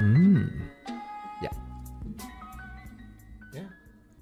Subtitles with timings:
[0.00, 0.48] Mm.
[1.40, 1.50] Ya.
[3.52, 3.70] Ya.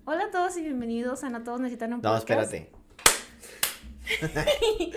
[0.04, 2.52] Hola a todos y bienvenidos a No Todos Necesitan un No, Podcast.
[2.52, 2.72] espérate.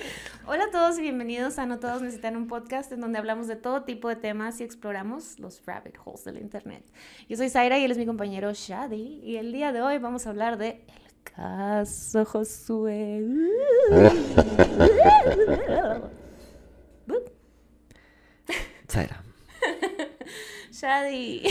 [0.45, 3.55] Hola a todos y bienvenidos a No Todos Necesitan un Podcast, en donde hablamos de
[3.55, 6.83] todo tipo de temas y exploramos los rabbit holes del Internet.
[7.29, 10.27] Yo soy Zaira y él es mi compañero Shadi, y el día de hoy vamos
[10.27, 13.23] a hablar de El caso Josué.
[18.89, 19.23] Zaira.
[20.71, 21.43] Shadi.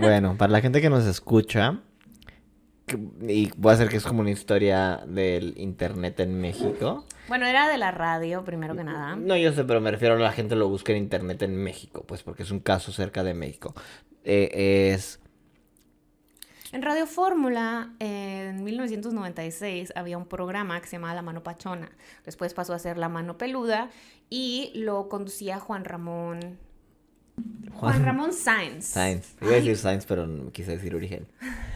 [0.00, 1.80] Bueno, para la gente que nos escucha,
[3.26, 7.06] y voy a hacer que es como una historia del internet en México.
[7.28, 9.16] Bueno, era de la radio, primero que nada.
[9.16, 12.04] No, yo sé, pero me refiero a la gente lo busca en internet en México,
[12.06, 13.74] pues porque es un caso cerca de México.
[14.24, 15.20] Eh, es...
[16.72, 21.90] En Radio Fórmula, en 1996, había un programa que se llamaba La Mano Pachona.
[22.24, 23.90] Después pasó a ser La Mano Peluda
[24.28, 26.60] y lo conducía Juan Ramón.
[27.80, 28.84] Juan, Ramón Sáenz.
[28.84, 29.36] Sainz.
[29.40, 31.26] Iba a decir Sainz, pero no quise decir origen.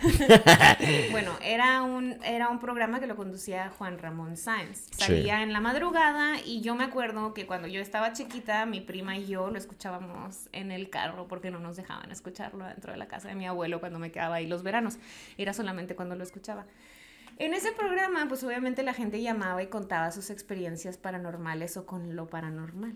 [1.10, 4.88] Bueno, era un, era un programa que lo conducía Juan Ramón Sáenz.
[4.90, 9.16] Salía en la madrugada y yo me acuerdo que cuando yo estaba chiquita, mi prima
[9.16, 13.06] y yo lo escuchábamos en el carro porque no nos dejaban escucharlo dentro de la
[13.06, 14.98] casa de mi abuelo cuando me quedaba ahí los veranos.
[15.38, 16.66] Era solamente cuando lo escuchaba.
[17.38, 22.14] En ese programa, pues obviamente la gente llamaba y contaba sus experiencias paranormales o con
[22.14, 22.94] lo paranormal.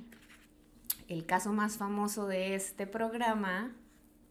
[1.09, 3.75] El caso más famoso de este programa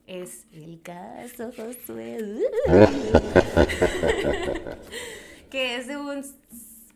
[0.06, 2.20] es el caso Josué.
[5.50, 6.24] que es de un,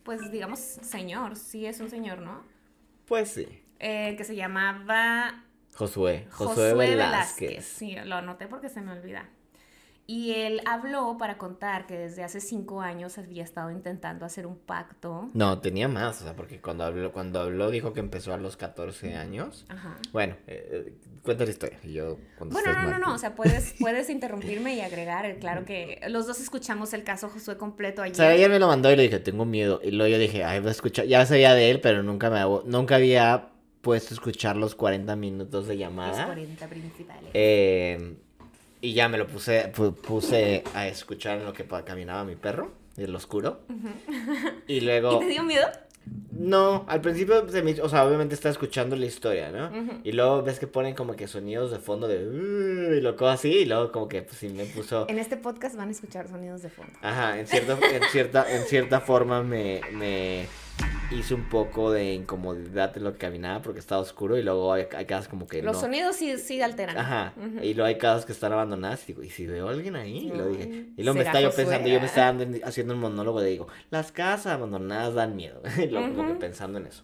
[0.04, 2.44] pues digamos, señor, sí es un señor, ¿no?
[3.08, 3.48] Pues sí.
[3.80, 6.28] Eh, que se llamaba Josué.
[6.30, 7.66] Josué, Velázquez.
[7.66, 9.28] Sí, lo anoté porque se me olvida.
[10.14, 14.58] Y él habló para contar que desde hace cinco años había estado intentando hacer un
[14.58, 15.30] pacto.
[15.34, 18.58] No, tenía más, o sea, porque cuando habló, cuando habló dijo que empezó a los
[18.58, 19.66] 14 años.
[19.70, 19.96] Ajá.
[20.12, 21.80] Bueno, eh, cuenta la historia.
[21.84, 25.26] yo cuando Bueno, no, no, no, o sea, puedes, puedes interrumpirme y agregar.
[25.26, 28.14] eh, Claro que los dos escuchamos el caso Josué completo ayer.
[28.14, 29.80] O sea, ella me lo mandó y le dije, tengo miedo.
[29.82, 31.06] Y luego yo dije, ay, voy a escuchar.
[31.06, 33.48] Ya sabía de él, pero nunca me hago- nunca había
[33.80, 36.26] puesto a escuchar los 40 minutos de Los llamada.
[36.26, 37.32] 40 principales.
[37.34, 38.18] Eh,
[38.82, 42.72] y ya me lo puse, pu- puse a escuchar en lo que caminaba mi perro,
[42.98, 43.62] en el oscuro.
[44.68, 45.68] Y ¿Y luego, te dio miedo?
[46.32, 49.70] no, al principio se me hizo- o sea, obviamente estaba escuchando la historia, ¿no?
[50.04, 53.50] Y luego ves que ponen como que sonidos de fondo de, "Uh", y loco así,
[53.50, 55.08] y luego como que pues sí me puso...
[55.10, 56.92] En este podcast van a escuchar sonidos de fondo.
[57.02, 60.48] Ajá, en, cierto, en, cierta, en cierta forma me, me
[61.12, 64.86] hizo un poco de incomodidad en lo que caminaba porque estaba oscuro y luego hay,
[64.96, 65.82] hay casas como que Los no.
[65.82, 66.98] sonidos sí, sí alteran.
[66.98, 69.96] Ajá, y luego hay casas que están abandonadas y digo, ¿y si veo a alguien
[69.96, 70.28] ahí?
[70.28, 70.86] Y lo dije.
[70.96, 73.68] Y luego me ¿será estaba yo pensando, yo me estaba haciendo un monólogo de digo,
[73.90, 75.62] las casas abandonadas dan miedo.
[75.78, 77.04] y luego como que pensando en eso.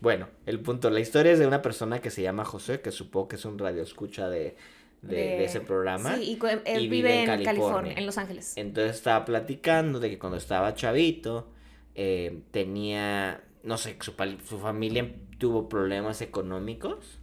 [0.00, 3.28] Bueno, el punto, la historia es de una persona que se llama José, que supongo
[3.28, 4.56] que es un radio escucha de,
[5.02, 6.16] de, de ese programa.
[6.16, 7.92] Sí, y él y vive, en California.
[7.94, 8.54] en Los Ángeles.
[8.56, 11.48] Entonces estaba platicando de que cuando estaba chavito
[11.94, 14.12] eh, tenía, no sé, su,
[14.58, 17.18] familia tuvo problemas económicos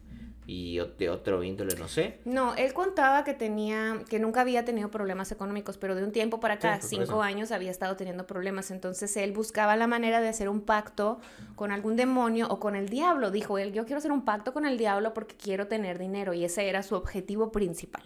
[0.45, 2.19] y de otro índole, no sé.
[2.23, 6.39] No, él contaba que tenía, que nunca había tenido problemas económicos, pero de un tiempo
[6.39, 8.71] para acá, Sí, cinco años, había estado teniendo problemas.
[8.71, 11.19] Entonces él buscaba la manera de hacer un pacto
[11.55, 13.29] con algún demonio o con el diablo.
[13.29, 16.45] Dijo él, yo quiero hacer un pacto con el diablo porque quiero tener dinero y
[16.45, 18.03] ese era su objetivo principal.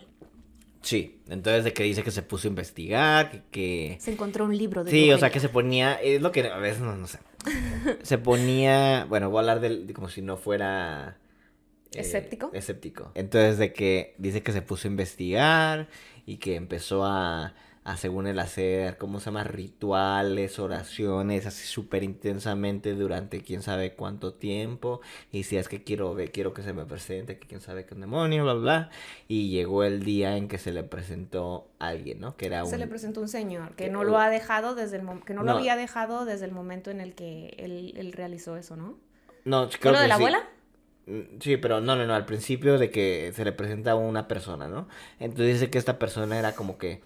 [0.82, 3.42] Sí, entonces de que dice que se puso a investigar, que...
[3.52, 3.98] que...
[4.00, 6.58] Se encontró un libro de Sí, o sea, que se ponía, es lo que a
[6.58, 7.20] veces no, no sé.
[8.04, 11.18] Se ponía, bueno, voy a hablar del, de como si no fuera...
[11.94, 12.52] eh, ¿Escéptico?
[12.54, 13.12] Escéptico.
[13.16, 15.88] Entonces de que dice que se puso a investigar
[16.26, 19.44] y que empezó a, a según él hacer, ¿cómo se llama?
[19.44, 25.02] Rituales, oraciones, así súper intensamente durante quién sabe cuánto tiempo.
[25.32, 27.96] Y si es que quiero ver, quiero que se me presente, que quién sabe qué
[27.96, 28.90] demonio, bla, bla.
[29.28, 32.38] Y llegó el día en que se le presentó alguien, ¿no?
[32.38, 32.70] Que era un...
[32.70, 35.34] Se le presentó un señor que que- no lo ha dejado desde el mom- que
[35.34, 35.54] no, No.
[35.54, 39.00] lo había dejado desde el momento en el que él, él realizó eso, ¿no?
[39.44, 40.22] No, ¿Fue creo lo de que la sí.
[40.22, 40.50] abuela?
[41.08, 44.28] Mm, Sí, pero no, no, no, al principio de que se le presenta a una
[44.28, 44.88] persona, ¿no?
[45.20, 47.02] Entonces dice que esta persona era como que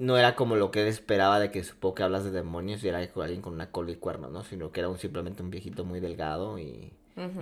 [0.00, 2.88] no era como lo que él esperaba de que supongo que hablas de demonios y
[2.88, 4.42] era alguien con una cola y cuernos, ¿no?
[4.42, 6.92] Sino que era un, simplemente un viejito muy delgado y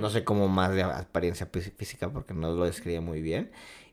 [0.01, 3.51] no sé cómo más de apariencia fí- física porque no lo describe muy bien.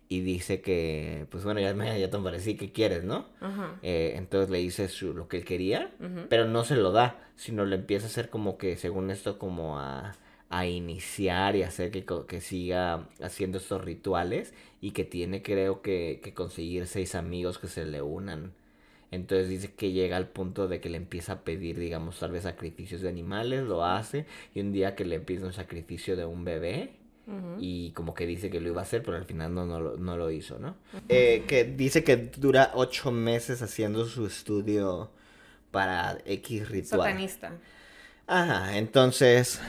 [0.07, 3.27] Y dice que, pues bueno, ya, me, ya te parecí, ¿qué quieres, no?
[3.41, 3.75] Ajá.
[3.83, 5.91] Eh, entonces le dice su, lo que él quería,
[6.29, 9.79] pero no se lo da, sino le empieza a hacer como que, según esto, como
[9.79, 10.13] a,
[10.57, 16.21] a iniciar y hacer que, que siga haciendo estos rituales y que tiene, creo que,
[16.23, 18.53] que conseguir seis amigos que se le unan.
[19.11, 22.43] Entonces dice que llega al punto de que le empieza a pedir, digamos, tal vez
[22.43, 26.45] sacrificios de animales, lo hace, y un día que le pide un sacrificio de un
[26.45, 26.93] bebé,
[27.59, 29.97] y como que dice que lo iba a hacer, pero al final no, no, lo,
[29.97, 30.75] no lo hizo, ¿no?
[31.09, 35.09] Eh, que dice que dura ocho meses haciendo su estudio
[35.71, 37.01] para X ritual.
[37.01, 37.51] Satanista.
[38.27, 39.61] Ajá, entonces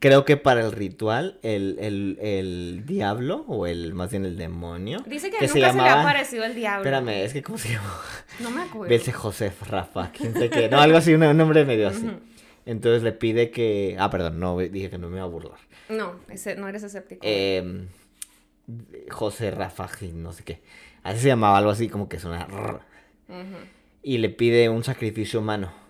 [0.00, 4.98] creo que para el ritual el, el, el diablo o el más bien el demonio
[5.06, 6.80] Dice que, nunca se, le ha aparecido el diablo.
[6.80, 8.00] Espérame, es que ¿cómo se llama?
[8.40, 8.88] No me acuerdo.
[8.88, 10.68] Belse Josef Rafa, quién sé qué.
[10.68, 12.10] No, algo así, un, nombre medio así.
[12.64, 13.96] Entonces le pide que...
[13.98, 15.58] Ah, perdón, no, dije que no me iba a burlar.
[15.88, 17.20] No, ese, no eres escéptico.
[17.22, 17.86] Eh,
[19.10, 20.62] José Rafa, no sé qué.
[21.02, 22.46] Así se llamaba, algo así como que suena...
[24.02, 25.81] Y le pide un sacrificio humano.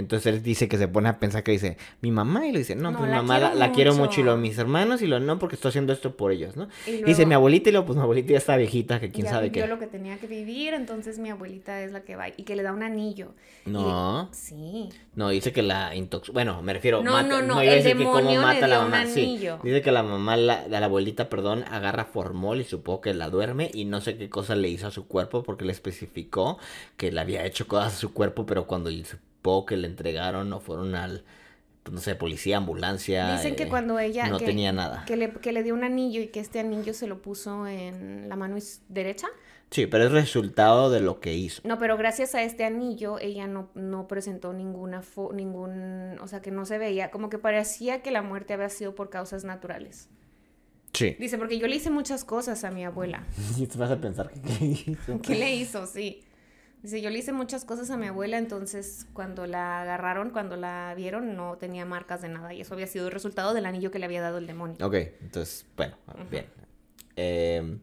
[0.00, 2.74] Entonces él dice que se pone a pensar que dice, mi mamá, y le dice,
[2.74, 5.54] no, pues mi mamá la, quiero mucho, y lo mis hermanos, y lo no, porque
[5.54, 6.68] estoy haciendo esto por ellos, ¿no?
[6.86, 9.52] Y dice, mi abuelita, y lo pues mi abuelita ya está viejita, que quién sabe
[9.52, 9.66] qué.
[9.66, 12.62] lo que tenía que vivir, entonces mi abuelita es la que va, y que le
[12.62, 13.34] da un anillo.
[13.66, 14.28] No.
[14.32, 14.88] Sí.
[15.14, 16.30] No, dice que la intox...
[16.30, 17.02] Bueno, me refiero...
[17.02, 19.58] No, no, no, el demonio le dio un anillo.
[19.62, 23.70] dice que la mamá, la, la abuelita, perdón, agarra formol y supongo que la duerme,
[23.72, 26.58] y no sé qué cosa le hizo a su cuerpo, porque le especificó
[26.96, 28.90] que le había hecho cosas a su cuerpo, pero cuando
[29.42, 31.24] poco que le entregaron o fueron al,
[31.82, 33.36] pues, no sé, policía, ambulancia.
[33.36, 34.28] Dicen que eh, cuando ella...
[34.28, 35.04] No tenía nada.
[35.06, 38.28] Que le, que le dio un anillo y que este anillo se lo puso en
[38.28, 38.56] la mano
[38.88, 39.28] derecha.
[39.70, 41.62] Sí, pero es resultado de lo que hizo.
[41.64, 45.02] No, pero gracias a este anillo ella no, no presentó ninguna,
[45.32, 48.96] ningún, o sea, que no se veía, como que parecía que la muerte había sido
[48.96, 50.08] por causas naturales.
[50.92, 51.16] Sí.
[51.20, 53.24] Dice, porque yo le hice muchas cosas a mi abuela.
[53.56, 55.20] Y te vas a pensar que qué hizo.
[55.22, 55.86] ¿Qué le hizo?
[55.86, 56.24] Sí.
[56.82, 60.94] Dice, yo le hice muchas cosas a mi abuela, entonces cuando la agarraron, cuando la
[60.96, 62.54] vieron, no tenía marcas de nada.
[62.54, 64.76] Y eso había sido el resultado del anillo que le había dado el demonio.
[64.84, 65.96] Ok, entonces, bueno,
[66.30, 66.46] bien.
[67.16, 67.80] Em,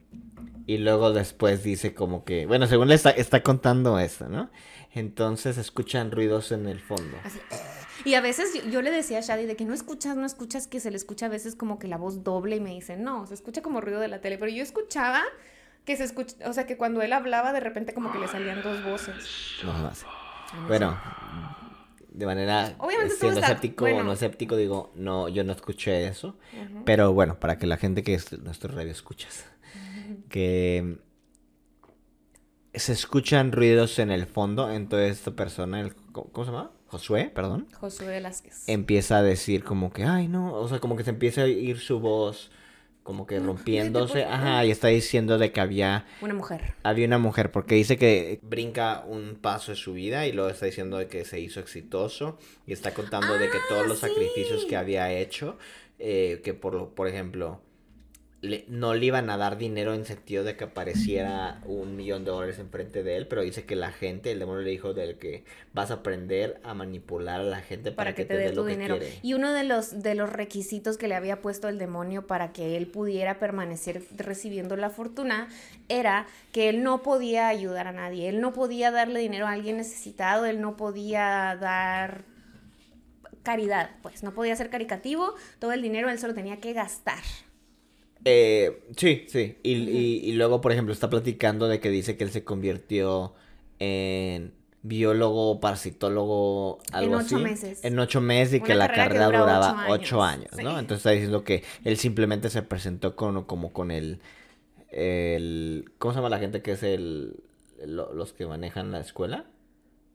[0.66, 4.50] y luego después dice como que, bueno, según le está, está contando esto, ¿no?
[4.94, 7.18] Entonces escuchan ruidos en el fondo.
[8.04, 10.80] Y a veces yo, le decía a Shadi de que no escuchas, no escuchas, que
[10.80, 13.34] se le escucha a veces como que la voz doble y me dice, no, se
[13.34, 14.38] escucha como ruido de la tele.
[14.38, 15.24] Pero yo escuchaba
[15.88, 18.62] que se escucha, o sea, que cuando él hablaba de repente como que le salían
[18.62, 19.16] dos voces.
[19.64, 19.74] No,
[20.68, 21.00] Bueno,
[22.10, 26.38] de manera Obviamente siendo escéptico o no escéptico, digo, no, yo no escuché eso.
[26.84, 29.46] Pero bueno, para que la gente que es nuestro radio escuchas,
[30.28, 30.98] que
[32.74, 36.72] se escuchan ruidos en el fondo, entonces esta persona, el, ¿cómo se llama?
[36.88, 37.66] Josué, perdón.
[37.80, 38.68] Josué Velázquez.
[38.68, 41.80] Empieza a decir como que, ay, no, o sea, como que se empieza a ir
[41.80, 42.52] su voz
[43.08, 46.74] como que rompiéndose, ajá, y está diciendo de que había una mujer.
[46.84, 50.66] Había una mujer porque dice que brinca un paso de su vida y luego está
[50.66, 54.66] diciendo de que se hizo exitoso y está contando de que todos ah, los sacrificios
[54.66, 55.58] que había hecho,
[56.00, 57.62] eh, que por por ejemplo,
[58.68, 62.60] no le iban a dar dinero en sentido de que apareciera un millón de dólares
[62.60, 65.92] enfrente de él, pero dice que la gente, el demonio le dijo del que vas
[65.92, 68.98] a aprender a manipular a la gente para, que, te, dé tu dinero.
[69.22, 72.78] Y uno de los de los requisitos que le había puesto el demonio para que
[72.78, 75.48] él pudiera permanecer recibiendo la fortuna
[75.90, 79.78] era que él no podía ayudar a nadie, él no podía darle dinero a alguien
[79.78, 82.24] necesitado, él no podía dar
[83.44, 87.24] caridad, pues no podía ser caricativo, todo el dinero él solo tenía que gastar.
[88.26, 89.58] Eh, sí, sí.
[89.64, 93.34] Y, y, luego, por ejemplo, está platicando de que dice que él se convirtió
[93.80, 97.84] en biólogo, parasitólogo, algo en ocho meses.
[97.84, 100.80] En ocho meses y que la carrera, duraba ocho años, ¿no?
[100.80, 104.20] Entonces está diciendo que él simplemente se presentó con, como con el,
[104.90, 105.92] el...
[105.98, 107.36] ¿Cómo se llama la gente que es el...
[107.86, 109.46] los que manejan la escuela?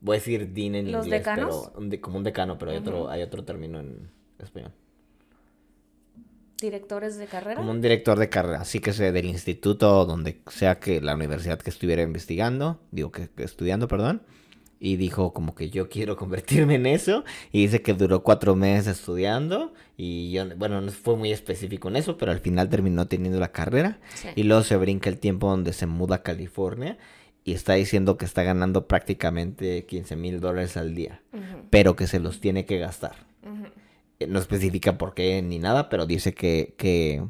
[0.01, 3.23] Voy a decir dean en ¿Los inglés, pero como un decano, pero hay otro, hay
[3.23, 4.73] otro término en español
[6.63, 7.57] directores de carrera.
[7.57, 11.61] Como un director de carrera, así que sea del instituto, donde sea que la universidad
[11.61, 14.23] que estuviera investigando, digo que, estudiando, perdón,
[14.81, 18.99] y dijo como que yo quiero convertirme en eso, y dice que duró cuatro meses
[18.99, 23.39] estudiando, y yo, bueno, no fue muy específico en eso, pero al final terminó teniendo
[23.39, 23.99] la carrera,
[24.35, 26.97] y luego se brinca el tiempo donde se muda a California,
[27.45, 31.23] y está diciendo que está ganando prácticamente 15 mil dólares al día,
[31.71, 33.27] pero que se los tiene que gastar
[34.29, 37.23] no especifica por qué ni nada, pero dice que, que,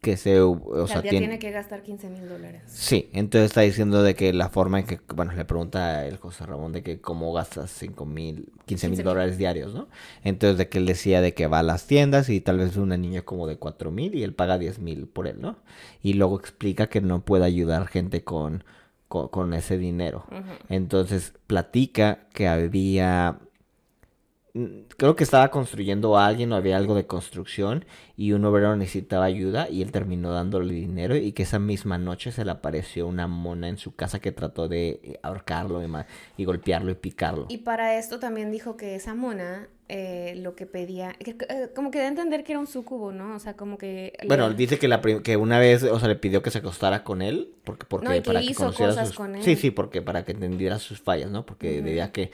[0.00, 0.40] que se...
[0.40, 1.38] O sea, tiene...
[1.38, 2.62] que gastar 15 mil dólares.
[2.66, 6.44] Sí, entonces está diciendo de que la forma en que, bueno, le pregunta el José
[6.44, 9.88] Ramón de que cómo gastas 5 mil, 15 mil dólares diarios, ¿no?
[10.24, 12.96] Entonces de que él decía de que va a las tiendas y tal vez una
[12.96, 15.56] niña como de 4 mil y él paga 10 mil por él, ¿no?
[16.02, 18.64] Y luego explica que no puede ayudar gente con,
[19.08, 20.24] con, ese dinero.
[20.68, 23.38] Entonces platica que había
[24.98, 29.24] creo que estaba construyendo a alguien o había algo de construcción y un obrero necesitaba
[29.24, 33.26] ayuda y él terminó dándole dinero y que esa misma noche se le apareció una
[33.26, 35.90] mona en su casa que trató de ahorcarlo y,
[36.36, 37.46] y golpearlo y picarlo.
[37.48, 41.98] Y para esto también dijo que esa mona eh, lo que pedía, eh, como que
[41.98, 43.34] de entender que era un sucubo, ¿no?
[43.34, 44.14] O sea, como que...
[44.26, 47.20] Bueno, dice que, la que una vez, o sea, le pidió que se acostara con
[47.20, 49.16] él, porque, porque no, que para hizo que conociera cosas sus...
[49.16, 49.42] con él.
[49.42, 51.44] Sí, sí, porque para que entendiera sus fallas, ¿no?
[51.44, 52.30] Porque debía que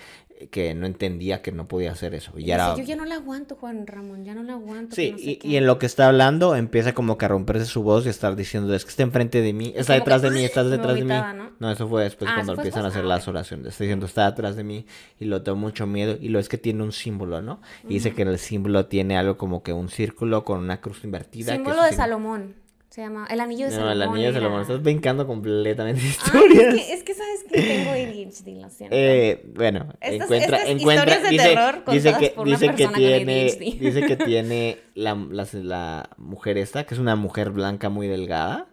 [0.50, 2.32] que no entendía que no podía hacer eso.
[2.36, 2.76] Y, era...
[2.76, 4.94] Yo ya no la aguanto, Juan Ramón, ya no la aguanto.
[4.94, 8.08] Sí, y, en lo que está hablando empieza como que a romperse su voz y
[8.08, 10.94] a estar diciendo, es que está enfrente de mí, está detrás de mí, estás detrás
[10.94, 11.14] de mí.
[11.58, 11.70] ¿no?
[11.70, 13.68] eso fue después ah, cuando empiezan a hacer las oraciones.
[13.68, 14.86] Está diciendo, está detrás de mí
[15.18, 16.16] y lo tengo mucho miedo.
[16.20, 17.60] Y lo es que tiene un símbolo, ¿no?
[17.84, 21.52] Y dice que el símbolo tiene algo como que un círculo con una cruz invertida.
[21.54, 22.54] Símbolo de Salomón.
[22.90, 23.98] Se llama El Anillo de Salomón.
[23.98, 24.62] No, El Anillo de Salomón.
[24.62, 26.74] Estás brincando completamente historias.
[26.88, 28.96] es, que, sabes que tengo ADHD, lo siento.
[28.96, 33.44] Eh, bueno, encuentra, encuentra, de dice, terror dice que, por dice una que tiene,
[33.78, 38.68] dice que tiene la, la, la, mujer esta, que es una mujer blanca muy delgada,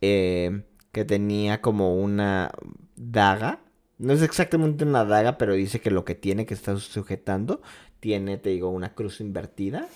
[0.00, 2.50] eh, que tenía como una
[2.96, 3.60] daga.
[3.98, 7.62] No es exactamente una daga, pero dice que lo que tiene que está sujetando
[8.00, 9.86] tiene, te digo, una cruz invertida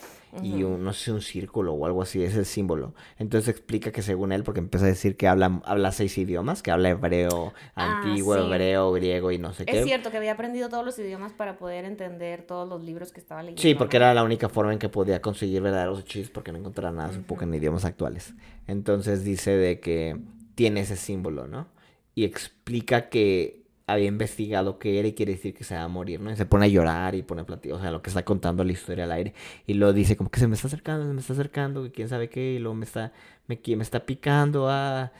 [0.41, 2.95] y un, no sé, un círculo o algo así, es el símbolo.
[3.19, 6.71] Entonces explica que según él, porque empieza a decir que habla, habla seis idiomas, que
[6.71, 8.41] habla hebreo, Ah, antiguo, sí.
[8.41, 9.81] hebreo, griego y no sé qué.
[9.81, 13.21] Es cierto que había aprendido todos los idiomas para poder entender todos los libros que
[13.21, 13.61] estaba leyendo.
[13.61, 16.95] Sí, porque era la única forma en que podía conseguir verdaderos hechizos porque no encontraba
[16.97, 18.35] nada supongo en idiomas actuales.
[18.67, 20.17] Entonces dice de que
[20.55, 21.67] tiene ese símbolo, ¿no?
[22.15, 26.21] Y explica que había investigado qué era y quiere decir que se va a morir,
[26.21, 26.31] ¿no?
[26.33, 28.65] Y se pone a llorar y pone a platicar, o sea, lo que está contando
[28.65, 29.35] la historia al aire.
[29.67, 32.09] Y lo dice como que se me está acercando, se me está acercando, que quién
[32.09, 33.12] sabe qué, y luego me está,
[33.47, 35.12] me, me está picando, ah.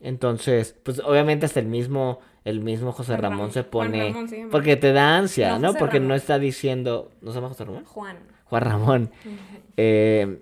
[0.00, 4.28] Entonces, pues obviamente hasta el mismo, el mismo José Ramón, Ramón, se Juan pone, Ramón
[4.28, 4.50] llama.
[4.50, 7.84] porque te da ansia, No, Porque no está diciendo, ¿no se llama José Ramón?
[7.84, 8.18] Juan.
[8.44, 9.10] Juan Ramón.
[9.82, 10.38] Eh,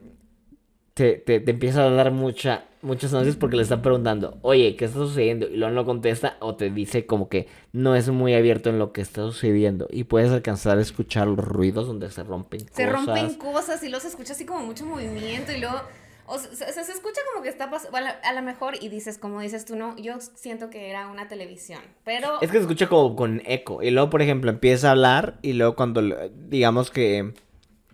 [0.95, 4.85] te, te, te empieza a dar mucha, muchas ansias porque le están preguntando, oye, ¿qué
[4.85, 5.49] está sucediendo?
[5.49, 8.93] Y luego no contesta o te dice como que no es muy abierto en lo
[8.93, 9.89] que está sucediendo.
[9.91, 12.93] Y puedes alcanzar a escuchar los ruidos donde se rompen Se cosas.
[12.93, 15.77] rompen cosas y luego se escucha así como mucho movimiento y luego...
[16.31, 19.41] O sea, se, se escucha como que está pasando, a lo mejor, y dices, como
[19.41, 22.35] dices tú, no, yo siento que era una televisión, pero...
[22.43, 23.83] Es que se escucha como con eco.
[23.83, 26.03] Y luego, por ejemplo, empieza a hablar y luego cuando,
[26.51, 27.33] digamos que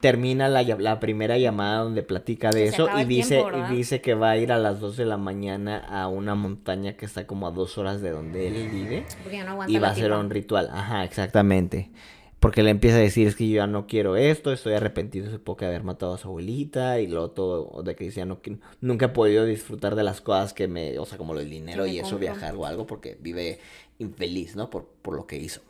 [0.05, 3.73] termina la, primera llamada donde platica de Se eso y dice, tiempo, ¿verdad?
[3.73, 6.95] y dice que va a ir a las 2 de la mañana a una montaña
[6.99, 9.07] que está como a dos horas de donde él vive.
[9.47, 10.69] No Y va a hacer un ritual.
[10.71, 11.91] Ajá, exactamente.
[12.39, 15.61] Porque le empieza a decir, es que yo ya no quiero esto, estoy arrepentido supongo
[15.61, 19.07] de haber matado a su abuelita y luego todo, de que decía, no, que nunca
[19.07, 21.99] he podido disfrutar de las cosas que me, o sea, como el dinero Que y
[22.01, 22.19] eso, compro.
[22.19, 23.59] viajar o algo, porque vive
[23.99, 24.69] infeliz, ¿no?
[24.69, 25.63] Por, por lo que hizo.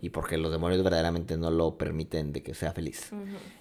[0.00, 3.10] Y porque los demonios verdaderamente no lo permiten de que sea feliz.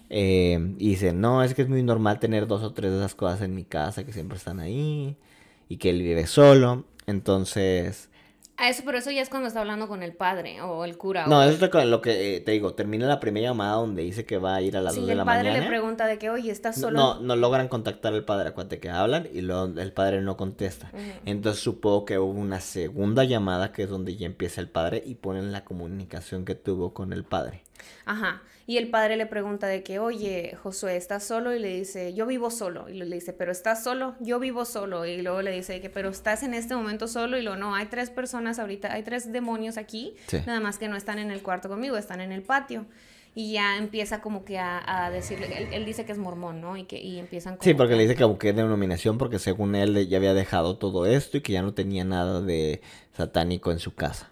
[0.10, 3.16] Eh, y dice, no, es que es muy normal tener dos o tres de esas
[3.16, 5.18] cosas en mi casa que siempre están ahí
[5.68, 6.86] y que él vive solo.
[7.06, 8.09] Entonces...
[8.60, 11.26] Ah, eso, pero eso ya es cuando está hablando con el padre o el cura.
[11.28, 12.74] No, o eso es lo que eh, te digo.
[12.74, 15.12] Termina la primera llamada donde dice que va a ir a las Sí, 2 de
[15.14, 15.64] el la padre mañana.
[15.64, 17.00] le pregunta de que, oye, ¿estás solo?
[17.00, 20.92] No, no logran contactar al padre, acuérdate que hablan y luego el padre no contesta.
[21.26, 25.16] Entonces supongo que hubo una segunda llamada que es donde ya empieza el padre y
[25.16, 27.64] ponen la comunicación que tuvo con el padre.
[28.06, 28.42] Ajá.
[28.70, 31.56] Y el padre le pregunta de que, oye, Josué, ¿estás solo?
[31.56, 32.88] Y le dice, yo vivo solo.
[32.88, 34.14] Y le dice, ¿pero estás solo?
[34.20, 35.08] Yo vivo solo.
[35.08, 37.36] Y luego le dice que, ¿pero estás en este momento solo?
[37.40, 40.38] Y luego, no, hay tres personas ahorita, hay tres demonios aquí, Sí.
[40.46, 42.86] nada más que no están en el cuarto conmigo, están en el patio.
[43.34, 46.78] Y ya empieza como que a, a decirle, él, él dice que es mormón, ¿no?
[46.78, 49.74] Y que y empiezan como Sí, porque que- le dice que busqué denominación porque según
[49.74, 52.82] él ya había dejado todo esto y que ya no tenía nada de
[53.20, 54.28] satánico en su casa.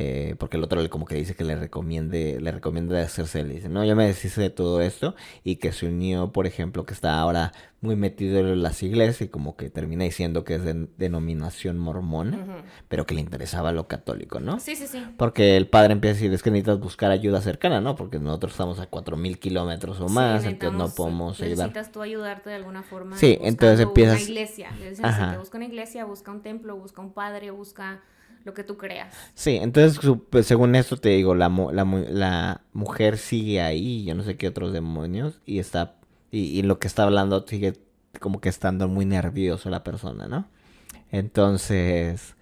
[0.00, 3.54] Eh, porque el otro le como que dice que le recomiende, le recomienda hacerse, le
[3.54, 6.94] dice, no, yo me deshice de todo esto y que se unió, por ejemplo, que
[6.94, 10.86] está ahora muy metido en las iglesias y como que termina diciendo que es de
[10.98, 14.60] denominación mormona, pero que le interesaba lo católico, ¿no?
[14.60, 15.04] Sí, sí, sí.
[15.16, 17.96] Porque el padre empieza a decir, es que necesitas buscar ayuda cercana, ¿no?
[17.96, 21.68] Porque nosotros estamos a cuatro mil kilómetros o Sí, más, entonces no podemos ayudar.
[21.68, 23.16] Necesitas tú ayudarte de alguna forma.
[23.16, 24.70] Sí, entonces empiezas- Una iglesia.
[25.02, 25.38] Ajá.
[25.38, 28.00] busca una iglesia, busca un templo, busca un padre, busca
[28.44, 29.32] lo que tú creas.
[29.34, 34.14] Sí, entonces pues, según esto te digo, la, la, mu- la mujer sigue ahí, yo
[34.14, 35.96] no sé qué otros demonios, y está,
[36.30, 37.74] y, y lo que está hablando sigue
[38.20, 40.48] como que estando muy nervioso la persona, ¿no?
[41.12, 42.36] Entonces,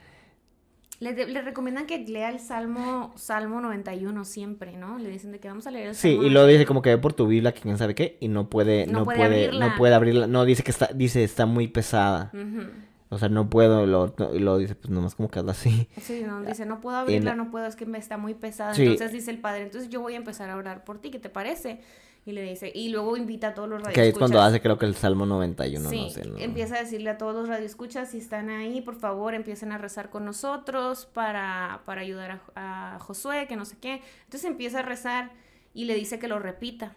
[0.98, 4.98] Le, le recomiendan que lea el Salmo, Salmo 91 siempre, ¿no?
[4.98, 6.90] Le dicen de que vamos a leer el sí, Salmo y luego dice como que
[6.90, 9.58] ve por tu Biblia quién sabe qué, y no puede, No no, puede puede, abrirla.
[9.58, 12.32] no puede abrirla, no, dice que está, dice está muy pesada.
[12.32, 12.62] Ujú.
[13.08, 15.88] O sea, no puedo, y lo, y lo dice, pues nomás como que habla así.
[16.00, 18.74] Sí, no, dice, no puedo abrirla, no puedo, es que me está muy pesada.
[18.76, 21.28] Entonces dice el padre, entonces yo voy a empezar a orar por ti, ¿qué te
[21.28, 21.80] parece?
[22.24, 24.04] Y le dice, y luego invita a todos los radioescuchas.
[24.04, 26.24] Que es cuando hace creo que el Salmo 91, sí, no sé.
[26.28, 26.38] ¿no?
[26.38, 30.10] empieza a decirle a todos los radioescuchas, si están ahí, por favor, empiecen a rezar
[30.10, 34.02] con nosotros para, para ayudar a, a Josué, que no sé qué.
[34.24, 35.30] Entonces empieza a rezar
[35.72, 36.96] y le dice que lo repita.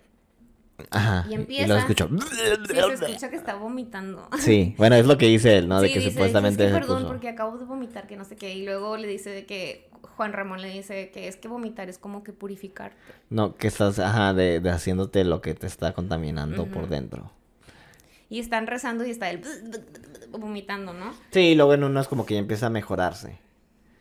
[0.91, 1.25] Ajá.
[1.29, 1.65] Y empieza.
[1.65, 2.09] Y lo escucho.
[2.09, 4.27] Sí, se escucha que está vomitando.
[4.39, 5.81] Sí, bueno, es lo que dice él, ¿no?
[5.81, 6.65] De que supuestamente.
[6.65, 8.55] Es que perdón, porque acabo de vomitar, que no sé qué.
[8.55, 9.89] Y luego le dice de que.
[10.15, 12.93] Juan Ramón le dice que es que vomitar es como que purificar.
[13.29, 17.31] No, que estás, ajá, de, de haciéndote lo que te está contaminando por dentro.
[18.29, 19.41] Y están rezando y está él
[20.31, 21.13] vomitando, ¿no?
[21.31, 23.39] Sí, y luego en uno es como que ya empieza a mejorarse.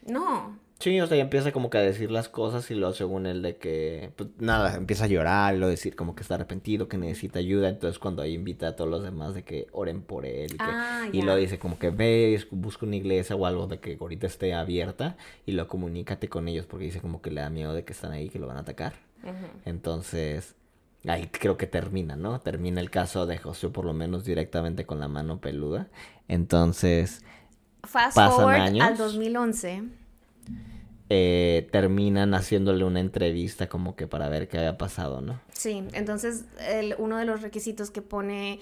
[0.06, 0.58] No.
[0.80, 3.42] Sí, o sea, ya empieza como que a decir las cosas y luego según él
[3.42, 7.40] de que, pues nada, empieza a llorar lo decir como que está arrepentido, que necesita
[7.40, 10.56] ayuda, entonces cuando ahí invita a todos los demás de que oren por él y,
[10.61, 14.54] ah, lo dice como que ve, busca una iglesia o algo de que ahorita esté
[14.54, 15.16] abierta
[15.47, 18.12] y lo comunícate con ellos porque dice como que le da miedo de que están
[18.12, 18.92] ahí, que lo van a atacar.
[19.64, 20.54] Entonces,
[21.08, 22.40] ahí creo que termina, ¿no?
[22.40, 25.88] Termina el caso de José por lo menos directamente con la mano peluda.
[26.28, 27.25] Entonces,
[27.82, 28.87] Fast pasan años.
[28.87, 29.82] al 2011
[31.11, 35.41] eh, terminan haciéndole una entrevista como que para ver qué había pasado, ¿no?
[35.53, 38.61] Sí, entonces el, uno de los requisitos que pone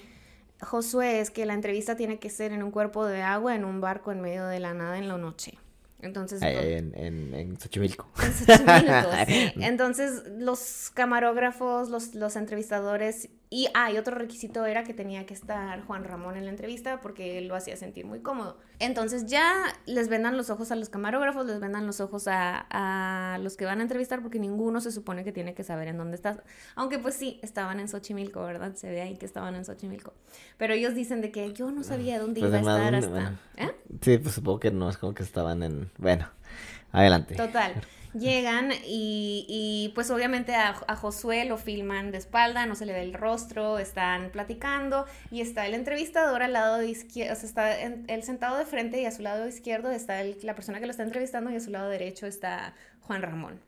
[0.61, 3.81] Josué es que la entrevista tiene que ser en un cuerpo de agua, en un
[3.81, 5.57] barco en medio de la nada en la noche.
[5.99, 8.07] Entonces, en, en, en, Xochimilco.
[8.23, 9.51] En Xochimilco, sí.
[9.63, 15.33] Entonces, los camarógrafos, los, los entrevistadores, y, ah, y otro requisito era que tenía que
[15.33, 18.57] estar Juan Ramón en la entrevista porque él lo hacía sentir muy cómodo.
[18.79, 23.37] Entonces, ya les vendan los ojos a los camarógrafos, les vendan los ojos a, a
[23.37, 26.15] los que van a entrevistar porque ninguno se supone que tiene que saber en dónde
[26.15, 26.41] estás.
[26.75, 28.75] Aunque, pues sí, estaban en Xochimilco, ¿verdad?
[28.75, 30.13] Se ve ahí que estaban en Xochimilco.
[30.57, 33.39] Pero ellos dicen de que yo no sabía dónde pues iba a estar hasta...
[33.55, 33.71] ¿Eh?
[34.01, 36.29] Sí, pues supongo que no es como que estaban en bueno,
[36.91, 37.35] adelante.
[37.35, 37.73] Total.
[38.17, 43.01] Llegan y, y pues obviamente a, Josué lo filman de espalda, no se le ve
[43.01, 48.23] el rostro, están platicando y está el entrevistador al lado izquierdo, o sea, está el
[48.23, 51.51] sentado de frente y a su lado izquierdo está la persona que lo está entrevistando
[51.51, 53.59] y a su lado derecho está Juan Ramón.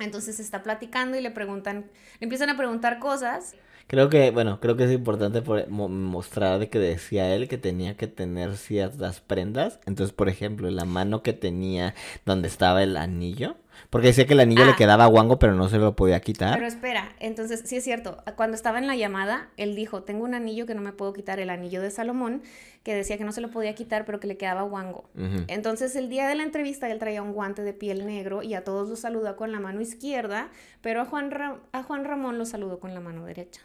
[0.00, 1.90] Entonces está platicando y le preguntan,
[2.20, 3.54] le empiezan a preguntar cosas
[3.88, 8.06] Creo que, bueno, creo que es importante mostrar de que decía él que tenía que
[8.06, 9.80] tener ciertas prendas.
[9.86, 11.94] Entonces, por ejemplo, la mano que tenía
[12.26, 13.56] donde estaba el anillo.
[13.90, 14.76] Porque decía que el anillo le ah.
[14.76, 16.54] quedaba guango, pero no se lo podía quitar.
[16.54, 18.22] Pero espera, entonces sí es cierto.
[18.36, 21.40] Cuando estaba en la llamada, él dijo, tengo un anillo que no me puedo quitar,
[21.40, 22.42] el anillo de Salomón,
[22.82, 25.08] que decía que no se lo podía quitar, pero que le quedaba guango.
[25.46, 28.64] Entonces el día de la entrevista él traía un guante de piel negro y a
[28.64, 30.48] todos los saludó con la mano izquierda,
[30.80, 31.30] pero a Juan,
[31.72, 33.60] a Juan Ramón lo saludó con la mano derecha.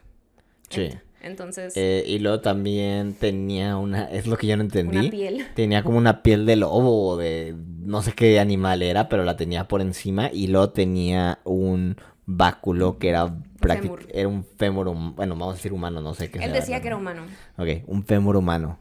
[0.69, 0.89] Sí.
[1.23, 1.73] Entonces.
[1.77, 4.03] Eh, y luego también tenía una.
[4.05, 4.97] Es lo que yo no entendí.
[4.97, 5.45] Una piel.
[5.55, 7.55] Tenía como una piel de lobo o de.
[7.57, 10.29] No sé qué animal era, pero la tenía por encima.
[10.31, 11.95] Y luego tenía un
[12.25, 14.19] báculo que era prácticamente.
[14.19, 14.93] Era un fémur.
[15.15, 16.43] Bueno, vamos a decir humano, no sé qué.
[16.43, 17.23] Él decía que era humano.
[17.57, 18.79] Ok, un fémur humano.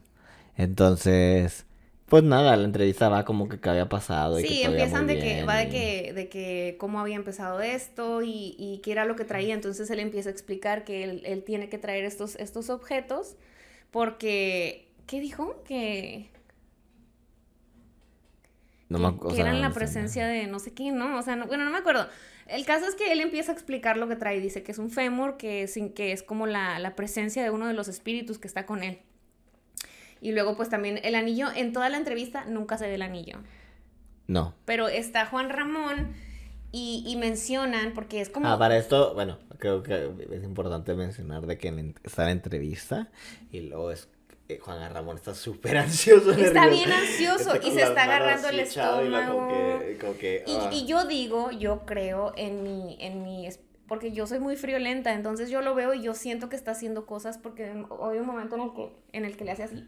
[0.56, 1.64] Entonces.
[2.12, 4.38] Pues nada, la entrevista va como que qué había pasado.
[4.38, 8.54] Y sí, empiezan de que, va de que, de que cómo había empezado esto y,
[8.58, 9.54] y qué era lo que traía.
[9.54, 13.36] Entonces él empieza a explicar que él, él tiene que traer estos, estos objetos
[13.90, 15.62] porque, ¿qué dijo?
[15.64, 16.28] Que...
[18.90, 19.34] No me acuerdo.
[19.34, 21.18] Que eran la presencia de no sé qué, ¿no?
[21.18, 22.08] O sea, bueno, no me acuerdo.
[22.46, 24.38] El caso es que él empieza a explicar lo que trae.
[24.38, 27.66] Dice que es un fémur, que, sin, que es como la, la presencia de uno
[27.68, 28.98] de los espíritus que está con él.
[30.22, 33.38] Y luego pues también el anillo, en toda la entrevista nunca se ve el anillo.
[34.28, 34.54] No.
[34.64, 36.14] Pero está Juan Ramón
[36.70, 38.48] y, mencionan, porque es como...
[38.48, 43.10] Ah, para esto, bueno, creo que es importante mencionar de que está la entrevista
[43.50, 44.08] y luego es
[44.48, 46.30] eh, Juan Ramón está súper ansioso.
[46.30, 49.48] Está bien ansioso y se está agarrando el estómago.
[49.50, 50.70] Ah.
[50.70, 53.48] y, yo digo, yo creo en mi, en mi,
[53.88, 57.06] porque yo soy muy friolenta, entonces yo lo veo y yo siento que está haciendo
[57.06, 59.84] cosas porque hay un momento en el que, en el que le hace así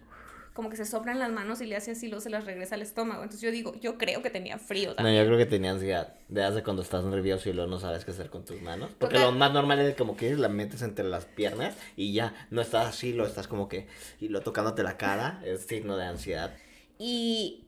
[0.55, 2.83] como que se soplan las manos y le hace así, luego se las regresa al
[2.83, 3.25] estómago.
[3.25, 5.17] Entonces yo digo, yo creo que tenía frío también.
[5.17, 6.15] No, yo creo que tenía ansiedad.
[6.29, 8.93] De hace cuando estás nervioso y luego no sabes qué hacer con tus manos.
[8.99, 12.61] Porque lo más normal es como que la metes entre las piernas y ya no
[12.61, 13.89] estás así, lo estás como que,
[14.21, 16.55] y lo tocándote la cara, es signo de ansiedad.
[16.99, 17.67] Y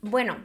[0.00, 0.38] bueno,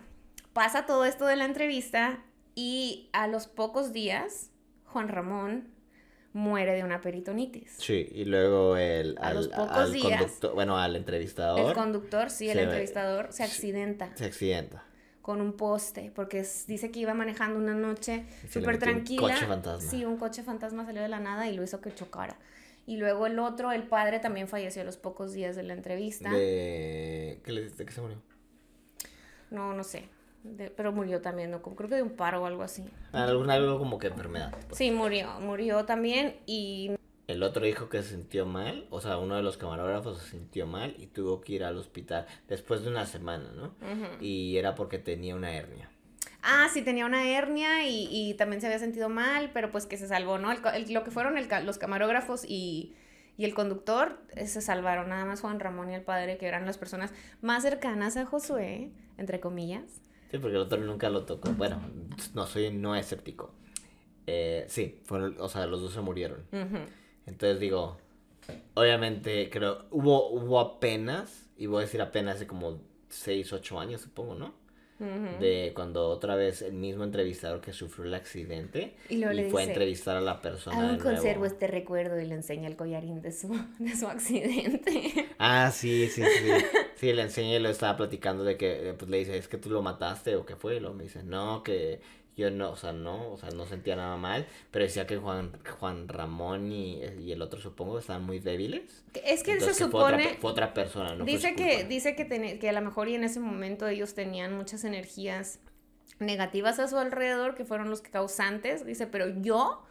[0.51, 2.19] pasa todo esto de la entrevista
[2.53, 4.51] y a los pocos días,
[4.83, 5.69] Juan Ramón
[6.33, 7.73] muere de una peritonitis.
[7.77, 11.69] Sí, y luego el, al, conductor, bueno, al entrevistador.
[11.69, 14.15] El conductor, sí, el entrevistador se accidenta.
[14.15, 14.83] Se accidenta.
[15.21, 19.21] Con un poste, porque dice que iba manejando una noche súper tranquila.
[19.21, 19.89] Un coche fantasma.
[19.89, 22.37] Sí, un coche fantasma salió de la nada y lo hizo que chocara.
[22.87, 26.31] Y luego el otro, el padre, también falleció a los pocos días de la entrevista.
[26.31, 27.39] De...
[27.43, 28.17] ¿Qué le ¿De qué se murió?
[29.51, 30.09] No, no sé.
[30.75, 31.61] Pero murió también, ¿no?
[31.61, 32.85] creo que de un paro o algo así.
[33.11, 34.51] Algo, algo como que enfermedad.
[34.51, 34.77] Pues.
[34.77, 36.91] Sí, murió, murió también y...
[37.27, 40.67] El otro dijo que se sintió mal, o sea, uno de los camarógrafos se sintió
[40.67, 43.73] mal y tuvo que ir al hospital después de una semana, ¿no?
[44.19, 45.89] Y era porque tenía una hernia.
[46.43, 50.07] Ah, sí, tenía una hernia y, también se había sentido mal, pero pues que se
[50.07, 50.51] salvó, ¿no?
[50.53, 52.95] lo que fueron los camarógrafos y,
[53.37, 56.65] y el conductor eh, se salvaron, nada más Juan Ramón y el padre, que eran
[56.65, 60.01] las personas más cercanas a Josué, entre comillas.
[60.31, 61.51] Sí, porque el otro nunca lo tocó.
[61.51, 61.81] Bueno,
[62.33, 63.53] no, soy no escéptico.
[64.25, 66.45] Eh, sí, fueron, o sea, los dos se murieron.
[67.25, 67.97] Entonces digo,
[68.73, 74.01] obviamente creo, hubo, hubo apenas, y voy a decir apenas hace como 6, 8 años,
[74.01, 74.53] supongo, ¿no?
[75.39, 80.15] De cuando otra vez el mismo entrevistador que sufrió el accidente y, fue a entrevistar
[80.17, 80.89] a la persona.
[80.89, 85.27] Aún conservo este recuerdo y le enseña el collarín de su, de su accidente.
[85.39, 86.49] Ah, sí, sí, sí.
[86.95, 89.71] Sí, le enseña y lo estaba platicando de que pues, le dice, es que tú
[89.71, 90.75] lo mataste o qué fue.
[90.75, 91.99] Y luego me dice, no, que
[92.37, 95.51] yo no, o sea, no, o sea, no sentía nada mal, pero decía que Juan,
[95.79, 99.03] Juan Ramón y, el otro supongo estaban muy débiles.
[99.25, 100.37] Es que se supone...
[100.39, 101.25] Fue otra, persona, ¿no?
[101.25, 104.83] Dice que, dice que, que a lo mejor y en ese momento ellos tenían muchas
[104.83, 105.59] energías
[106.19, 109.83] negativas a su alrededor, que fueron los causantes, dice, pero yo,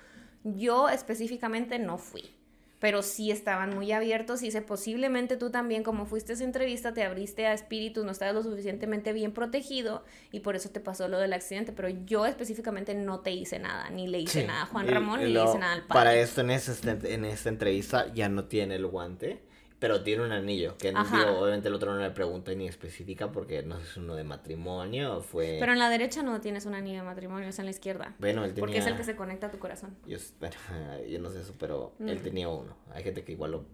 [0.45, 2.40] yo específicamente no fui
[2.81, 6.95] pero sí estaban muy abiertos y dice, posiblemente tú también, como fuiste a esa entrevista,
[6.95, 11.07] te abriste a espíritus, no estabas lo suficientemente bien protegido y por eso te pasó
[11.07, 14.67] lo del accidente, pero yo específicamente no te hice nada, ni le hice nada a
[14.67, 16.01] Juan Ramón, ni le hice nada al padre.
[16.01, 19.50] Para esto, en, en esta entrevista, ya no tiene el guante
[19.81, 23.79] pero tiene un anillo, que obviamente el otro no le pregunta ni especifica porque no
[23.79, 25.57] sé si es uno de matrimonio fue...
[25.59, 28.15] Pero en la derecha no tienes un anillo de matrimonio, es en la izquierda.
[28.19, 28.61] Bueno, él tenía...
[28.61, 29.97] Porque es el que se conecta a tu corazón.
[30.07, 30.55] Yo, bueno,
[31.09, 32.23] yo no sé eso, pero él mm.
[32.23, 32.77] tenía uno.
[32.93, 33.65] Hay gente que igual lo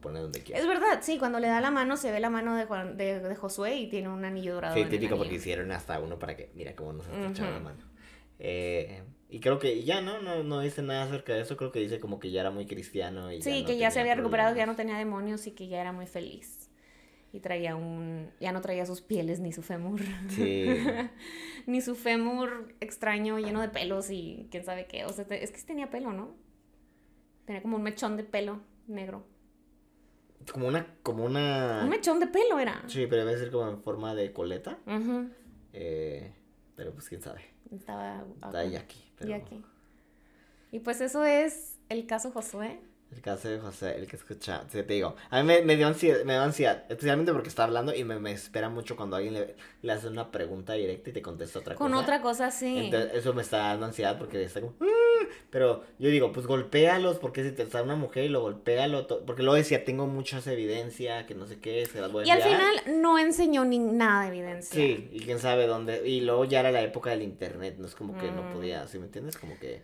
[0.00, 0.60] pone donde quiera.
[0.60, 3.36] Es verdad, sí, cuando le da la mano se ve la mano de, Juan, de,
[3.36, 4.74] Josué y tiene un anillo dorado.
[4.74, 7.78] Sí, típico porque hicieron hasta uno para que, mira cómo nos han echado la mano.
[8.40, 11.80] Eh, y creo que ya no, no, no dice nada acerca de eso, creo que
[11.80, 13.32] dice como que ya era muy cristiano.
[13.32, 15.80] Y sí, que ya se había recuperado, que ya no tenía demonios y que ya
[15.80, 16.68] era muy feliz.
[17.32, 20.00] Y traía un, ya no traía sus pieles ni su fémur.
[20.28, 20.66] Sí.
[21.66, 25.06] ni su fémur extraño lleno de pelos y quién sabe qué.
[25.06, 26.36] O sea, es que tenía pelo, ¿no?
[27.46, 29.24] Tenía como un mechón de pelo negro.
[30.52, 31.80] Como una, como una...
[31.84, 32.84] Un mechón de pelo era.
[32.86, 34.78] Sí, pero debe ser como en forma de coleta.
[35.72, 36.34] eh,
[36.76, 37.51] pero pues quién sabe.
[37.72, 38.24] Estaba...
[38.42, 39.02] Está aquí.
[39.20, 39.64] Y aquí.
[40.70, 42.80] Y pues eso es el caso Josué.
[43.14, 46.32] El caso de José, el que escucha, te digo, a mí me, dio ansiedad, me
[46.32, 49.92] dio ansiedad, especialmente porque está hablando y me, me espera mucho cuando alguien le, le,
[49.92, 51.84] hace una pregunta directa y te contesta otra cosa.
[51.84, 52.86] Con otra cosa, sí.
[52.86, 57.18] Entonces, eso me está dando ansiedad porque está como, mm", pero yo digo, pues golpéalos,
[57.18, 61.26] porque si te está una mujer y lo golpéalo, porque luego decía, tengo muchas evidencia,
[61.26, 64.22] que no sé qué, se las voy a Y al final no enseñó ni nada
[64.22, 64.74] de evidencia.
[64.74, 67.94] Sí, y quién sabe dónde, y luego ya era la época del internet, no es
[67.94, 68.52] como que no mm.
[68.54, 69.36] podía, ¿sí me entiendes?
[69.36, 69.82] Como que...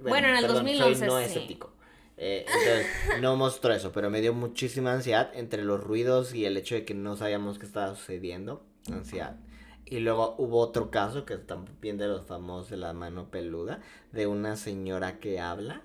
[0.00, 1.72] Bueno, en el 2011 soy no escéptico.
[2.16, 2.86] Eh, entonces,
[3.20, 6.84] no mostró eso, pero me dio muchísima ansiedad entre los ruidos y el hecho de
[6.84, 8.64] que no sabíamos qué estaba sucediendo.
[8.90, 9.36] Ansiedad.
[9.84, 13.80] Y luego hubo otro caso que también de los famosos de la mano peluda,
[14.12, 15.82] de una señora que habla.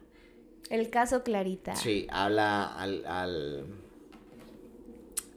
[0.69, 1.75] El caso Clarita.
[1.75, 3.65] Sí, habla al, al,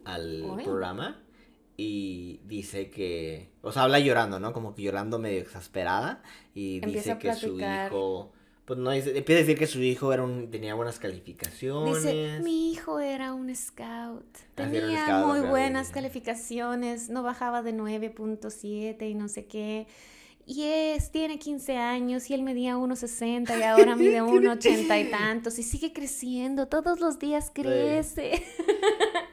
[0.05, 1.21] al programa
[1.77, 4.53] y dice que, o sea, habla llorando, ¿no?
[4.53, 6.23] Como que llorando medio exasperada
[6.55, 8.33] y dice que su hijo
[8.71, 12.05] pues no empieza a decir que su hijo era un, tenía buenas calificaciones.
[12.05, 14.25] Dice, mi hijo era un scout.
[14.37, 19.89] Ah, tenía muy buenas calificaciones, no bajaba de 9.7 y no sé qué.
[20.47, 25.59] Y es, tiene 15 años y él medía 1,60 y ahora mide 1,80 y tantos
[25.59, 28.41] y sigue creciendo, todos los días crece.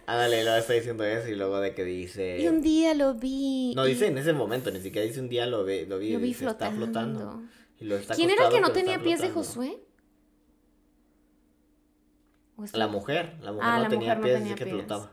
[0.10, 2.40] Ah, dale, lo está diciendo eso y luego de que dice...
[2.40, 3.74] Y un día lo vi.
[3.76, 6.20] No, dice en ese momento, ni siquiera dice un día lo, vi, lo vi, lo
[6.20, 6.86] vi flotando.
[6.86, 7.44] Está flotando.
[7.78, 9.84] ¿Quién era el que no tenía pies de Josué?
[12.74, 15.12] La mujer, la mujer ah, no tenía pies, no que flotaba.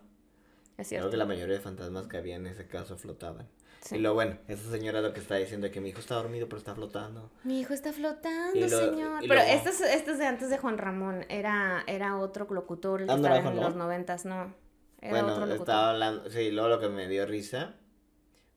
[0.79, 1.05] Es cierto.
[1.05, 3.49] Creo que la mayoría de fantasmas que había en ese caso flotaban.
[3.91, 6.49] Y lo bueno, esa señora lo que está diciendo es que mi hijo está dormido
[6.49, 7.31] pero está flotando.
[7.45, 9.23] Mi hijo está flotando, señor.
[9.29, 11.27] Pero esto, es, esto es de antes de Juan Ramón.
[11.29, 14.55] Era, era otro locutor el que estaba en los noventas, no.
[15.03, 15.69] Era bueno, otro locutor.
[15.69, 17.75] estaba hablando, sí, luego lo que me dio risa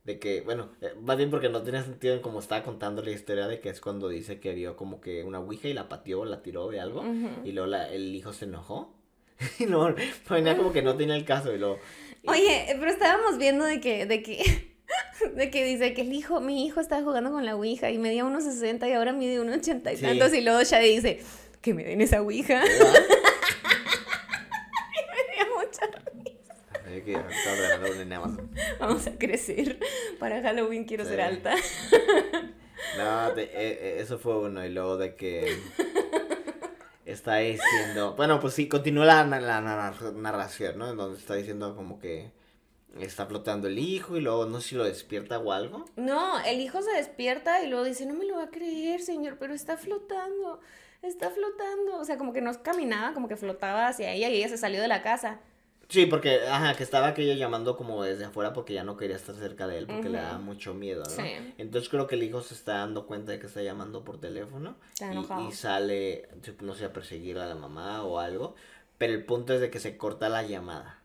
[0.07, 3.11] de que, bueno, eh, más bien porque no tenía sentido en cómo estaba contando la
[3.11, 6.23] historia de que es cuando dice que vio como que una ouija y la pateó,
[6.23, 7.03] la tiró de algo,
[7.43, 8.95] y luego el hijo se enojó.
[9.59, 9.93] y no,
[10.29, 11.79] venía como que no tenía el caso y luego...
[12.25, 14.71] Oye, pero estábamos viendo de que, de que,
[15.35, 18.23] de que dice que el hijo, mi hijo estaba jugando con la ouija y medía
[18.23, 21.19] unos 60 y ahora mide unos 80 y tantos, y luego ya dice,
[21.61, 22.63] que me den esa ouija.
[27.07, 28.51] Que ordenando en Amazon.
[28.79, 29.79] Vamos a crecer.
[30.19, 31.55] Para Halloween quiero ser alta.
[32.97, 34.65] No, e, e, eso fue uno.
[34.65, 35.57] Y luego de que
[37.05, 38.15] está diciendo.
[38.15, 39.61] Bueno, pues sí, continúa la, la,
[40.13, 40.89] narración, ¿no?
[40.89, 42.31] En donde está diciendo como que
[42.99, 45.85] está flotando el hijo y luego no sé si lo despierta o algo.
[45.95, 49.37] No, el hijo se despierta y luego dice, no me lo va a creer, señor,
[49.39, 50.59] pero está flotando,
[51.01, 51.97] está flotando.
[51.97, 54.81] O sea, como que no caminaba, como que flotaba hacia ella y ella se salió
[54.81, 55.39] de la casa.
[55.89, 59.35] Sí, porque, ajá, que estaba aquello llamando como desde afuera porque ya no quería estar
[59.35, 61.09] cerca de él porque le daba mucho miedo, ¿no?
[61.09, 61.53] Sí.
[61.57, 64.75] Entonces creo que el hijo se está dando cuenta de que está llamando por teléfono
[64.99, 66.27] y, y, sale,
[66.61, 68.55] no sé, a perseguir a la mamá o algo.
[68.97, 70.99] Pero el punto es de que se corta la llamada.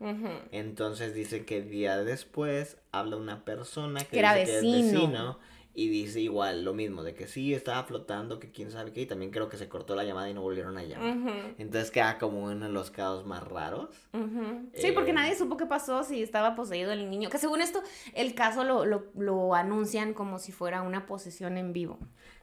[0.50, 5.38] Entonces dice que día después habla una persona que, era dice que es vecino
[5.74, 9.06] y dice igual lo mismo, de que sí estaba flotando, que quién sabe qué, y
[9.06, 11.54] también creo que se cortó la llamada y no volvieron a llamar.
[11.58, 13.88] Entonces queda como uno de los casos más raros.
[14.74, 17.82] Sí, porque eh, nadie supo qué pasó, si estaba poseído el niño, que según esto
[18.14, 21.98] el caso lo, lo, lo anuncian como si fuera una posesión en vivo.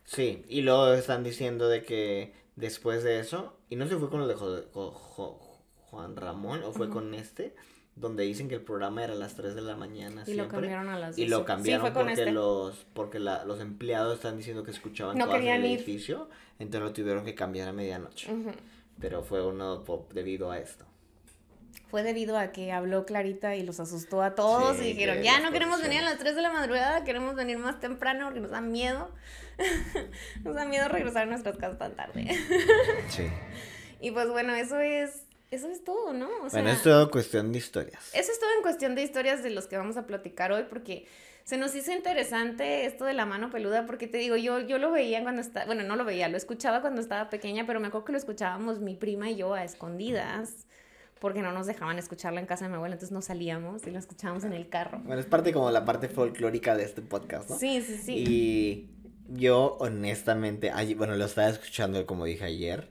[0.06, 4.10] Sí, y luego están diciendo de que después de eso, y no sé si fue
[4.10, 7.56] con el de Juan Ramón o fue con este,
[8.00, 10.24] donde dicen que el programa era a las 3 de la mañana.
[10.26, 11.22] Y lo cambiaron a las 12.
[11.22, 12.32] Y lo cambiaron porque, este.
[12.32, 17.26] los, porque los empleados están diciendo que escuchaban no cosas el edificio, entonces lo tuvieron
[17.26, 18.30] que cambiar a medianoche.
[19.00, 19.84] Pero fue uno
[20.14, 20.86] debido a esto.
[21.90, 25.52] Fue debido a que habló Clarita y los asustó a todos y dijeron, ya no
[25.52, 28.62] queremos venir a las 3 de la madrugada, queremos venir más temprano porque nos da
[28.62, 29.10] miedo.
[30.44, 32.30] nos da miedo regresar a nuestras casas tan tarde.
[33.10, 33.28] sí.
[34.02, 36.28] Y pues bueno, eso es eso es todo, ¿no?
[36.44, 38.12] O sea, bueno, es todo cuestión de historias.
[38.14, 41.08] Eso es todo en cuestión de historias de los que vamos a platicar hoy, porque
[41.44, 44.92] se nos hizo interesante esto de la mano peluda, porque te digo, yo, yo lo
[44.92, 48.06] veía cuando estaba, bueno, no lo veía, lo escuchaba cuando estaba pequeña, pero me acuerdo
[48.06, 50.68] que lo escuchábamos mi prima y yo a escondidas
[51.20, 54.00] porque no nos dejaban escucharla en casa de mi abuela, entonces no salíamos y lo
[54.00, 55.00] escuchábamos en el carro.
[55.04, 57.58] Bueno, es parte como la parte folclórica de este podcast, ¿no?
[57.58, 58.14] Sí, sí, sí.
[58.16, 58.90] Y
[59.32, 62.89] yo, honestamente, bueno, lo estaba escuchando, como dije ayer,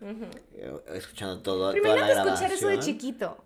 [0.95, 2.35] escuchando todo, toda la grabación.
[2.35, 3.45] escuchar eso de chiquito.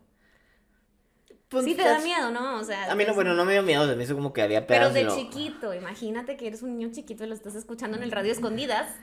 [1.52, 2.59] Pues, sí te da miedo, ¿no?
[2.59, 4.40] O sea, a mí no, bueno, no me dio miedo, se me hizo como que
[4.40, 4.94] había pedazos.
[4.94, 8.11] Pero de chiquito, imagínate que eres un niño chiquito y lo estás escuchando en el
[8.11, 8.94] radio escondidas.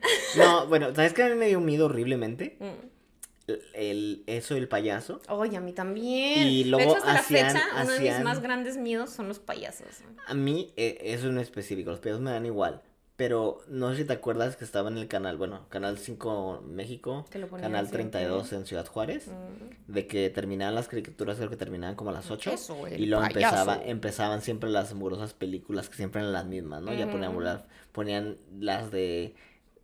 [0.36, 2.56] No, bueno, ¿sabes qué a mí me dio miedo horriblemente?
[2.58, 3.52] Mm.
[3.72, 5.20] El, eso del payaso.
[5.28, 6.48] Oye, a mí también.
[6.48, 9.38] Y luego de hecho, hasta la fecha, uno de mis más grandes miedos son los
[9.38, 10.02] payasos.
[10.26, 12.82] A mí, eh, eso es específico, los payasos me dan igual.
[13.22, 17.24] Pero no sé si te acuerdas que estaba en el canal, bueno, Canal 5 México,
[17.60, 19.92] Canal 32 en Ciudad Juárez, mm.
[19.92, 22.52] de que terminaban las caricaturas, creo que terminaban como a las 8.
[22.98, 26.92] y luego empezaba, empezaban siempre las amorosas películas que siempre eran las mismas, ¿no?
[26.94, 29.36] Ya ponían, ponían las de,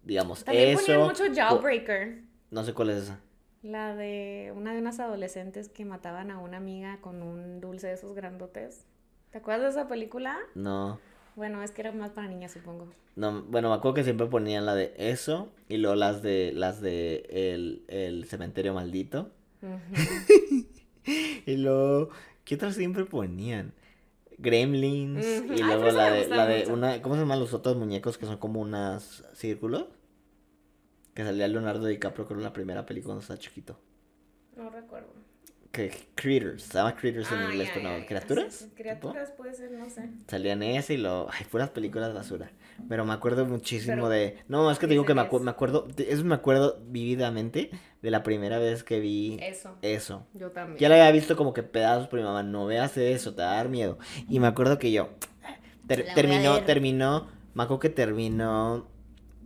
[0.02, 0.86] digamos, También eso.
[0.86, 2.22] Ponían mucho Jawbreaker.
[2.50, 3.20] No sé cuál es esa.
[3.62, 7.92] La de una de unas adolescentes que mataban a una amiga con un dulce de
[7.92, 8.84] esos grandotes.
[9.30, 10.36] ¿Te acuerdas de esa película?
[10.56, 10.98] No.
[11.38, 12.88] Bueno, es que era más para niñas, supongo.
[13.14, 16.80] No, bueno, me acuerdo que siempre ponían la de eso y luego las de las
[16.80, 19.30] de el, el cementerio maldito.
[21.46, 22.10] y luego,
[22.44, 23.72] ¿qué otras siempre ponían?
[24.36, 28.26] Gremlins y luego la de, la de una, ¿cómo se llaman los otros muñecos que
[28.26, 29.86] son como unas círculos?
[31.14, 33.78] Que salía Leonardo DiCaprio con la primera película cuando estaba chiquito.
[34.56, 35.17] No recuerdo
[35.70, 38.68] que Critters, se llama Critters en ah, inglés, pero no, ¿criaturas?
[38.74, 40.08] criaturas puede ser, no sé.
[40.26, 42.50] Salían ese y lo, ay, puras películas basura.
[42.88, 46.24] Pero me acuerdo muchísimo de, no, es que te digo que me, me acuerdo, eso
[46.24, 47.70] me acuerdo vividamente
[48.02, 49.76] de la primera vez que vi eso.
[49.82, 50.26] Eso.
[50.34, 50.78] Yo también.
[50.78, 53.52] Ya lo había visto como que pedazos, pero mi mamá, no veas eso, te va
[53.52, 53.98] a dar miedo.
[54.28, 55.10] Y me acuerdo que yo,
[55.86, 58.88] terminó, terminó, me acuerdo que terminó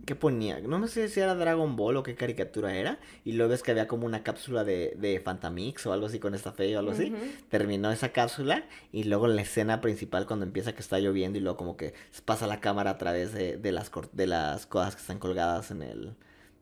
[0.05, 0.59] ¿Qué ponía?
[0.59, 2.99] No sé si era Dragon Ball o qué caricatura era.
[3.23, 6.35] Y luego ves que había como una cápsula de, de Fantamix o algo así con
[6.35, 7.13] esta fe o algo así.
[7.49, 11.57] Terminó esa cápsula y luego la escena principal cuando empieza que está lloviendo y luego
[11.57, 11.93] como que
[12.25, 15.81] pasa la cámara a través de, de las, de las cosas que están colgadas en
[15.81, 16.15] el...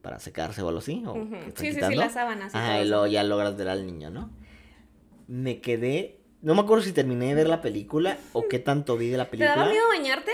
[0.03, 1.03] para secarse o algo así.
[1.07, 1.15] O
[1.55, 2.53] sí, sí, sí, las sábanas.
[2.53, 4.29] Ajá, y luego ya logras ver al niño, ¿no?
[5.27, 6.19] Me quedé...
[6.43, 9.29] No me acuerdo si terminé de ver la película o qué tanto vi de la
[9.29, 9.53] película.
[9.53, 10.31] ¿Te daba miedo bañarte?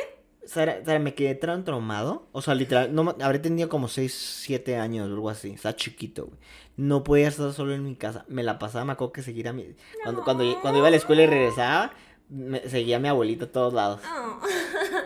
[0.48, 2.28] Sara, me quedé tan traumado.
[2.32, 5.52] O sea, literal, no, habré tenido como 6, 7 años o algo así.
[5.52, 6.40] Estaba chiquito, güey.
[6.78, 8.26] No podía estar solo en mi casa.
[8.28, 9.76] Me la pasaba, me acuerdo que seguir a mi...
[10.04, 11.92] Cuando, cuando, iba a la escuela y regresaba,
[12.30, 14.02] me, seguía a mi abuelita a todos lados.
[14.06, 14.40] Oh.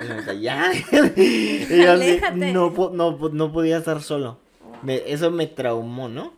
[0.03, 0.71] Y me decía, ya.
[1.15, 2.19] y yo así,
[2.53, 4.39] no, no, no podía estar solo.
[4.85, 6.33] eso me traumó, ¿no?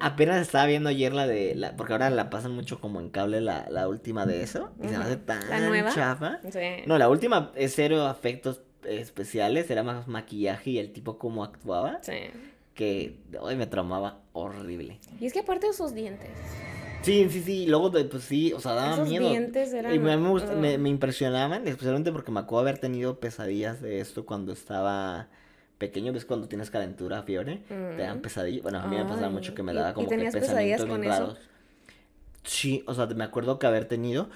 [0.00, 1.54] Apenas estaba viendo ayer la de.
[1.54, 4.70] La, porque ahora la pasan mucho como en cable la, la última de eso.
[4.82, 5.40] Y se me hace tan
[5.94, 6.40] chafa.
[6.86, 9.70] No, la última es cero efectos especiales.
[9.70, 11.98] Era más maquillaje y el tipo como actuaba.
[12.02, 12.14] Sí.
[12.74, 14.98] Que hoy me traumaba horrible.
[15.20, 16.30] Y es que aparte de sus dientes.
[17.02, 17.66] Sí, sí, sí.
[17.66, 19.28] Luego, pues sí, o sea, daba Esos miedo.
[19.28, 19.94] dientes eran.
[19.94, 24.26] Y me, me, me- me impresionaban, especialmente porque me acuerdo haber tenido pesadillas de esto
[24.26, 25.28] cuando estaba
[25.80, 26.12] pequeño.
[26.12, 27.62] ¿Ves cuando tienes calentura, fiebre?
[27.68, 28.22] Te dan Mm.
[28.22, 28.62] pesadillas.
[28.62, 30.32] Bueno, a mí me pasaba Ay, mucho que me ¿y- daba y como que tenías
[30.34, 31.50] pesadillas pensamientos bien con eso?
[32.44, 34.28] Sí, o sea, me acuerdo que haber tenido.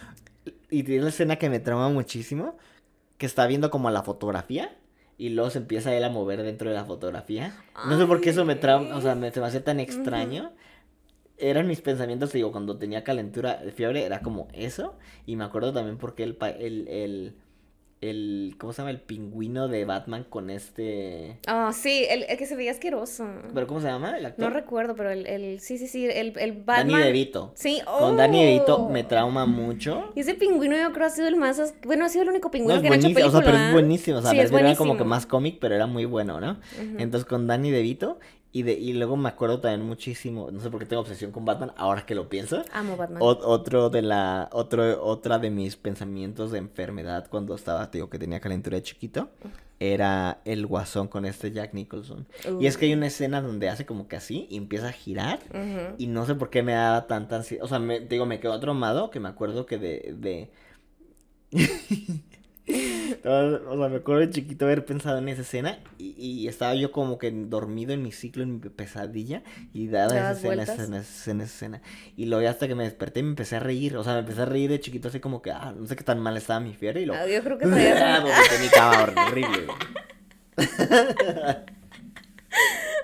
[0.71, 2.57] Y tiene una escena que me trauma muchísimo.
[3.19, 4.77] Que está viendo como la fotografía.
[5.17, 7.55] Y luego se empieza él a mover dentro de la fotografía.
[7.87, 10.51] No sé por qué eso me trauma, o sea, me, se me hace tan extraño.
[11.39, 14.97] Eran mis pensamientos, te digo, cuando tenía calentura, fiebre, era como eso.
[15.27, 17.37] Y me acuerdo también porque el, el, el,
[18.11, 18.91] el, ¿cómo se llama?
[18.91, 21.39] El pingüino de Batman con este...
[21.47, 23.27] Ah, sí, el, el que se veía asqueroso.
[23.53, 24.45] ¿Pero cómo se llama el actor?
[24.45, 26.89] No recuerdo, pero el, el sí, sí, sí, el, el Batman.
[26.93, 27.53] Danny DeVito.
[27.55, 28.89] Sí, Con Danny DeVito oh.
[28.91, 30.13] me trauma mucho.
[30.15, 31.59] Y ese pingüino yo creo ha sido el más...
[31.59, 33.43] as- Bueno, ha sido el único No, pingüino es que han hecho buenísimo, o película.
[33.45, 33.73] sea, pero es ¿eh?
[33.73, 35.09] buenísimo, o sea, Sí, es refiero era como que buenísimo.
[35.11, 36.53] más cómic, pero era muy bueno, ¿no?
[36.53, 36.97] Ujú.
[36.99, 38.19] Entonces con Danny DeVito
[38.55, 41.45] y de y luego me acuerdo también muchísimo, no sé por qué tengo obsesión con
[41.45, 42.63] Batman ahora que lo pienso.
[42.73, 43.21] Amo Batman.
[43.21, 48.09] Ot- otro de la otro otra de mis pensamientos de enfermedad cuando estaba, te digo
[48.09, 49.29] que tenía calentura de chiquito,
[49.81, 52.27] era el Guasón con este Jack Nicholson.
[52.61, 55.41] Y es que hay una escena donde hace como que así y empieza a girar
[55.99, 57.65] y no sé por qué me daba tanta ansiedad.
[57.65, 60.15] O sea, me, te digo, me quedó traumado que me acuerdo que de...
[60.17, 60.51] de...
[62.67, 66.93] o sea, me acuerdo de chiquito haber pensado en esa escena y, y estaba yo
[66.93, 69.43] como que dormido en mi ciclo, en mi pesadilla
[69.75, 71.83] y daba esa escena, escena, escena, escena.
[72.17, 73.97] Y luego hasta que me desperté me empecé a reír.
[73.97, 76.05] O sea, me empecé a reír de chiquito así como que, ah, no sé qué
[76.05, 77.15] tan mal estaba mi fiebre y lo...
[77.15, 78.25] Ah, yo creo que traías Ah,
[78.61, 79.67] mi cama horrible.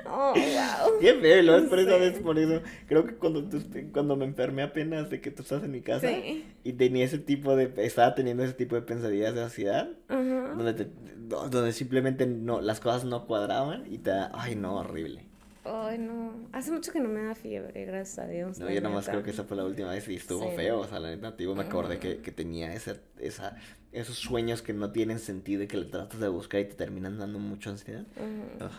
[0.07, 1.01] Oh, wow.
[1.01, 2.61] Qué feo, luego es por esa vez, por eso.
[2.87, 3.61] Creo que cuando, tú,
[3.93, 6.45] cuando me enfermé apenas de que tú estás en mi casa Sí.
[6.65, 10.55] y tenía ese tipo de, estaba teniendo ese tipo de pesadillas de ansiedad, Ajá.
[10.57, 14.77] donde, te- do- donde simplemente no, las cosas no cuadraban y te da, ay no,
[14.77, 15.27] horrible.
[15.63, 16.33] Ay, no.
[16.53, 18.59] Hace mucho que no me da fiebre, gracias a Dios.
[18.59, 19.13] No, yo nomás neta.
[19.13, 20.57] creo que esa fue la última vez y estuvo Sí.
[20.57, 23.57] feo, o sea, la neta, digo, me acordé que, que tenía esa, esa,
[23.93, 27.19] esos sueños que no tienen sentido y que le tratas de buscar y te terminan
[27.19, 28.07] dando mucha ansiedad.
[28.17, 28.65] Ujú.
[28.65, 28.71] Ugh.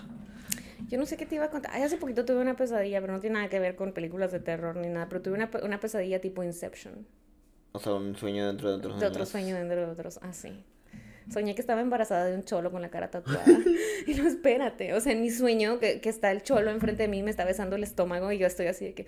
[0.88, 1.72] Yo no sé qué te iba a contar.
[1.74, 4.40] Ay, hace poquito tuve una pesadilla, pero no tiene nada que ver con películas de
[4.40, 5.08] terror ni nada.
[5.10, 7.06] Pero tuve una, una pesadilla tipo Inception.
[7.74, 9.56] O sea, un sueño dentro de otro De otro sueño.
[9.56, 10.20] dentro de otros.
[10.22, 10.64] Ah, sí.
[11.32, 13.44] Soñé que estaba embarazada de un cholo con la cara tatuada.
[14.08, 14.94] y no, espérate.
[14.94, 17.46] O sea, en mi sueño, que, que está el cholo enfrente de mí, me está
[17.46, 19.06] besando el estómago y yo estoy así de que.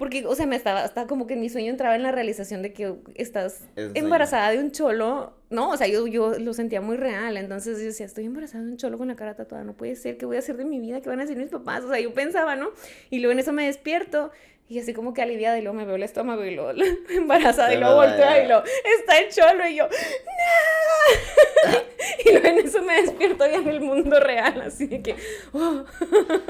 [0.00, 2.62] Porque, o sea, me estaba, estaba como que en mi sueño entraba en la realización
[2.62, 3.92] de que estás Es sueño.
[3.94, 5.34] embarazada de un cholo.
[5.50, 7.36] No, o sea, yo, yo lo sentía muy real.
[7.36, 9.62] Entonces yo decía, estoy embarazada de un cholo con la cara tatuada.
[9.62, 10.16] No puede ser.
[10.16, 11.00] ¿Qué voy a hacer de mi vida?
[11.00, 11.84] ¿Qué van a decir mis papás?
[11.84, 12.70] O sea, yo pensaba, ¿no?
[13.10, 14.32] Y luego en eso me despierto.
[14.70, 16.70] Y así como que aliviada y luego me veo el estómago y luego
[17.10, 18.62] embarazada y luego volteo y luego
[19.00, 21.78] está el cholo y yo ¡No!
[22.24, 25.16] y luego en eso me despierto ya en el mundo real así de que
[25.52, 25.84] oh.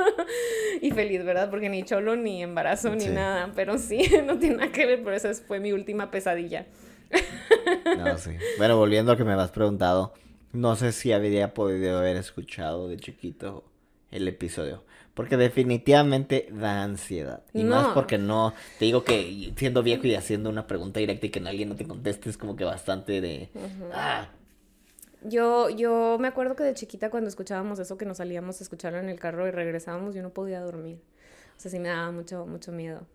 [0.82, 3.08] y feliz verdad porque ni cholo ni embarazo ni Sí.
[3.08, 6.66] nada pero sí no tiene nada que ver pero esa fue mi última pesadilla
[7.96, 8.30] No, sí.
[8.58, 10.12] Bueno, volviendo a lo que me has preguntado,
[10.52, 13.64] no sé si habría podido haber escuchado de chiquito
[14.12, 14.84] el episodio.
[15.20, 17.42] Porque definitivamente da ansiedad.
[17.52, 17.94] Y más No.
[17.94, 21.68] porque no, te digo que siendo viejo y haciendo una pregunta directa y que alguien
[21.68, 23.50] no te conteste es como que bastante de...
[23.92, 24.28] Ah,
[25.22, 28.98] yo yo me acuerdo que de chiquita cuando escuchábamos eso que nos salíamos a escucharlo
[28.98, 31.02] en el carro y regresábamos yo no podía dormir
[31.56, 33.06] o sea sí me daba mucho mucho miedo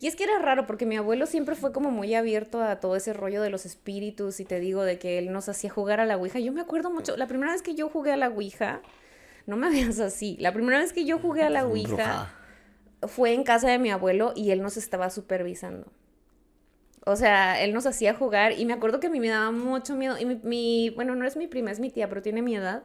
[0.00, 2.96] Y es que era raro porque mi abuelo siempre fue como muy abierto a todo
[2.96, 6.06] ese rollo de los espíritus y te digo de que él nos hacía jugar a
[6.06, 6.40] la Ouija.
[6.40, 8.82] Yo me acuerdo mucho, la primera vez que yo jugué a la Ouija,
[9.46, 12.26] no me veas así, la primera vez que yo jugué a la Ouija
[13.08, 15.92] fue en casa de mi abuelo y él nos estaba supervisando.
[17.04, 19.96] O sea, él nos hacía jugar y me acuerdo que a mí me daba mucho
[19.96, 20.16] miedo.
[20.18, 22.84] Y mi, mi- bueno, no es mi prima, es mi tía, pero tiene mi edad.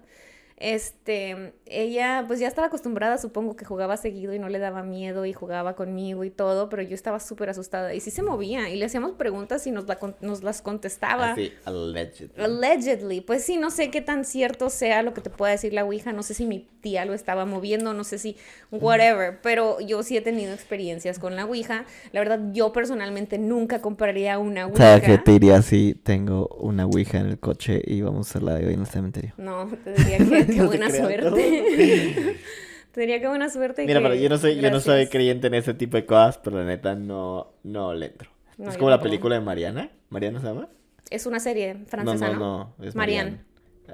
[0.59, 5.23] Este, ella pues ya estaba acostumbrada, supongo que jugaba seguido y no le daba miedo
[5.25, 8.75] y jugaba conmigo y todo, pero yo estaba súper asustada y sí se movía y
[8.75, 11.33] le hacíamos preguntas y nos, la nos las contestaba.
[11.33, 12.31] Así, alleged.
[12.39, 15.83] Allegedly, pues sí, no sé qué tan cierto sea lo que te pueda decir la
[15.83, 18.35] Ouija, no sé si mi tía lo estaba moviendo, no sé si
[18.71, 21.85] whatever, pero yo sí he tenido experiencias con la Ouija.
[22.13, 24.77] La verdad, yo personalmente nunca compraría una Ouija.
[24.77, 28.55] ¿Sabes qué te diría si tengo una ouija en el coche y vamos a hacerla
[28.55, 29.33] de hoy en el cementerio?
[29.37, 32.37] No, te diría que qué No buena suerte.
[32.91, 33.85] te diría que buena suerte.
[33.85, 36.39] Mira, que- pero yo no soy, yo no soy creyente en ese tipo de cosas,
[36.43, 38.29] pero la neta no, no le entro.
[38.57, 39.91] No, es como la película de Mariana.
[40.09, 40.67] ¿Mariana se llama?
[41.09, 42.39] Es una serie francesa, ¿no?
[42.39, 43.39] no, no, es Marianne.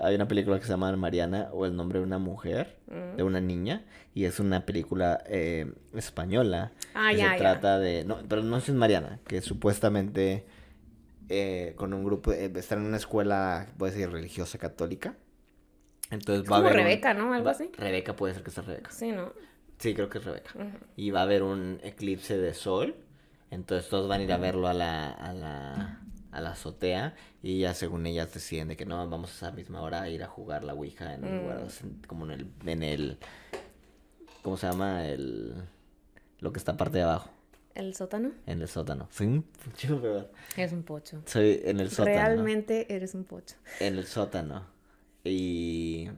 [0.01, 3.17] Hay una película que se llama Mariana o el nombre de una mujer, Mm.
[3.17, 3.83] de una niña,
[4.15, 6.71] y es una película eh, española.
[6.95, 7.37] Ah, que ya, se ya.
[7.37, 10.45] trata de, no, pero no es Mariana, que supuestamente
[11.29, 15.15] eh, con un grupo, eh, está en una escuela, voy a decir, religiosa católica.
[16.13, 17.33] Entonces Es va a como haber un- Rebeca, ¿no?
[17.33, 17.69] Algo así.
[17.77, 18.91] Rebeca puede ser que sea Rebeca.
[18.91, 19.33] Sí, ¿no?
[19.79, 20.51] Sí, creo que es Rebeca.
[20.95, 22.95] Y va a haber un eclipse de sol.
[23.51, 26.01] Entonces todos van a ir a verlo a la, a la,
[26.31, 29.81] a la azotea y ya según ellas deciden de que no, vamos a esa misma
[29.81, 32.05] hora a ir a jugar la Ouija en un lugar, Mm.
[32.07, 33.17] como en el, en el,
[34.41, 35.05] ¿cómo se llama?
[35.07, 35.53] El,
[36.39, 37.29] lo que está parte de abajo,
[37.75, 38.31] ¿El sótano?
[38.47, 39.07] en el sótano.
[39.11, 40.27] Soy un pocho, ¿verdad?
[40.57, 41.21] Eres un pocho.
[41.25, 42.15] Soy en el sótano.
[42.17, 43.55] Realmente eres un pocho.
[43.79, 44.65] en el sótano.
[45.23, 46.09] Y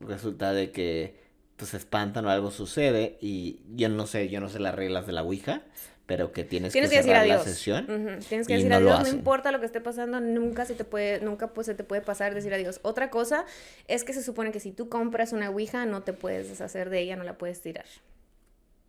[0.00, 4.48] resulta de que pues se espantan o algo sucede y yo no sé, yo no
[4.48, 5.62] sé las reglas de la Ouija,
[6.06, 7.38] pero que tienes, Tienes que que decir cerrar adiós.
[7.38, 7.84] la sesión.
[7.84, 10.74] Ujú, Tienes que y decir no adiós, no importa lo que esté pasando, nunca se
[10.74, 12.78] te puede, nunca pues se te puede pasar decir adiós.
[12.82, 13.44] Otra cosa
[13.88, 17.00] es que se supone que si tú compras una Ouija no te puedes deshacer de
[17.00, 17.84] ella, no la puedes tirar.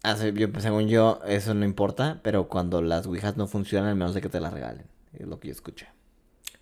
[0.03, 4.13] Ah, sí, yo, según yo, eso no importa, pero cuando las Ouijas no funcionan, menos
[4.13, 4.85] de que te las regalen.
[5.13, 5.87] Es lo que yo escuché.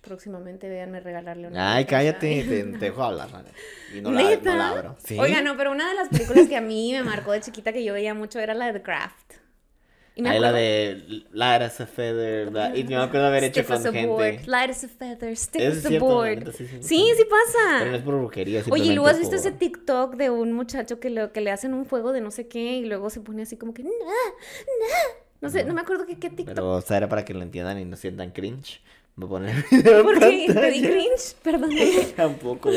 [0.08, 1.74] Próximamente véanme regalarle una.
[1.76, 3.30] Ay, cállate, te, te dejo hablar.
[3.30, 3.50] ¿vale?
[3.94, 4.96] Y no la, no la abro.
[5.04, 5.18] ¿Sí?
[5.18, 7.84] Oiga, no, pero una de las películas que a mí me marcó de chiquita que
[7.84, 9.32] yo veía mucho era la de The Craft.
[10.16, 12.50] Y me la de Light as a Feather.
[12.52, 14.06] la- Y me acuerdo haber hecho Stiff con gente.
[14.08, 16.38] board, light as a feather, stiff as a board.
[16.38, 17.12] neta, sí, sí, Sí, sí.
[17.18, 17.76] sí pasa.
[17.80, 19.78] Pero no es por brujería, Oye, ¿y luego has visto simplemente ese por-
[20.08, 22.78] TikTok de un muchacho que, lo, que le hacen un juego de no sé qué
[22.78, 25.14] y luego se pone así como que, nah, nah"?
[25.40, 26.46] No sé, no me acuerdo qué, qué TikTok.
[26.52, 28.80] Pero, o sea, era para que lo entiendan y no sientan cringe.
[29.18, 30.46] Voy a poner el video ¿Por qué?
[30.46, 31.34] ¿Te di cringe?
[31.42, 31.70] Perdón.
[32.16, 32.70] Tampoco.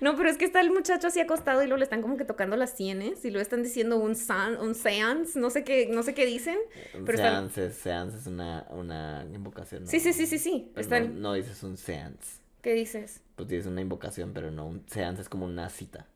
[0.00, 2.24] No, pero es que está el muchacho así acostado y luego le están como que
[2.24, 6.04] tocando las sienes y luego están diciendo un, san, un seance, no sé qué, no
[6.04, 6.56] sé qué dicen.
[6.92, 9.82] Pero están- seance, seance es una, una invocación.
[9.82, 9.90] ¿no?
[9.90, 10.70] Sí, sí, sí, sí, sí.
[10.72, 11.14] Pero Están...
[11.16, 12.40] No, no dices un seance.
[12.62, 13.20] ¿Qué dices?
[13.34, 16.06] Pues dices una invocación, pero no un seance es como una cita.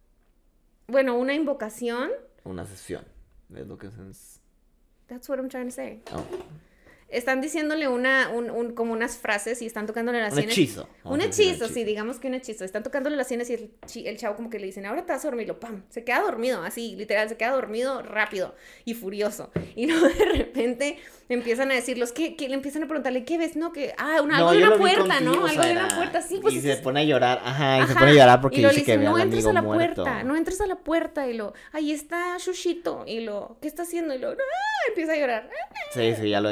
[0.87, 2.11] Bueno, una invocación.
[2.45, 3.05] Una sesión.
[3.53, 4.41] Es lo que es.
[5.09, 6.03] That's what I'm trying to say.
[6.12, 6.23] Oh,
[7.09, 10.59] Están diciéndole una, un, un- como unas frases y están tocándole las un sienes.
[10.59, 10.89] hechizo.
[11.05, 12.65] Un a decir hechizo, sí, digamos que un hechizo.
[12.65, 13.71] Están tocándole las sienes y el,
[14.07, 16.21] el chavo como que le dicen, ahora te vas a dormir, lo pam, se queda
[16.23, 19.51] dormido, así, literal, se queda dormido rápido y furioso.
[19.77, 20.99] Y luego de repente
[21.29, 22.49] empiezan a decirlos, ¿qué, qué?
[22.49, 23.55] Le empiezan a preguntarle, ¿qué ves?
[23.57, 25.43] No, que, ah, una, algo de una puerta, contigo, ¿no?
[25.45, 26.55] o Algo de una puerta, sí, pues.
[26.55, 28.85] Y se pone a llorar, ajá, y se pone a llorar porque y lo dice
[28.85, 30.03] que no entres a la muerto.
[30.03, 33.83] puerta, no entres a la puerta, y lo, ahí está Shushito, y lo, ¿qué está
[33.83, 34.13] haciendo?
[34.15, 34.35] Y lo, ¡ah!
[34.89, 35.51] empieza a llorar.
[35.93, 36.49] Sí, sí, ya lo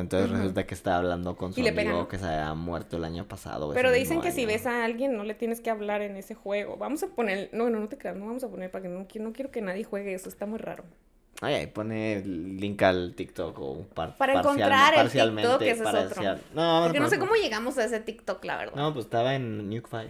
[0.00, 3.26] Entonces resulta que está hablando con su Y amigo que se había muerto el año
[3.26, 3.72] pasado.
[3.74, 6.76] Pero dicen que si ves a alguien no le tienes que hablar en ese juego.
[6.76, 9.00] Vamos a poner, no, no, no te creas, no vamos a poner para que no,
[9.00, 10.84] no quiero que nadie juegue eso, está muy raro.
[11.42, 15.82] Ay, ahí pone link al TikTok o un par Para parcial- encontrar el TikTok, ese
[15.82, 16.22] es otro.
[16.54, 18.74] No, Porque no sé cómo llegamos a ese TikTok, la verdad.
[18.74, 20.04] No, pues estaba en Nuke 5.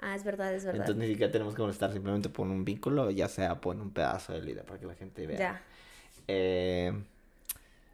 [0.00, 0.80] Ah, es verdad, es verdad.
[0.80, 4.32] Entonces ni siquiera tenemos que molestar, simplemente pon un vínculo, ya sea pon un pedazo
[4.32, 5.38] del video para que la gente vea.
[5.38, 5.62] Ya.
[6.26, 6.92] Eh,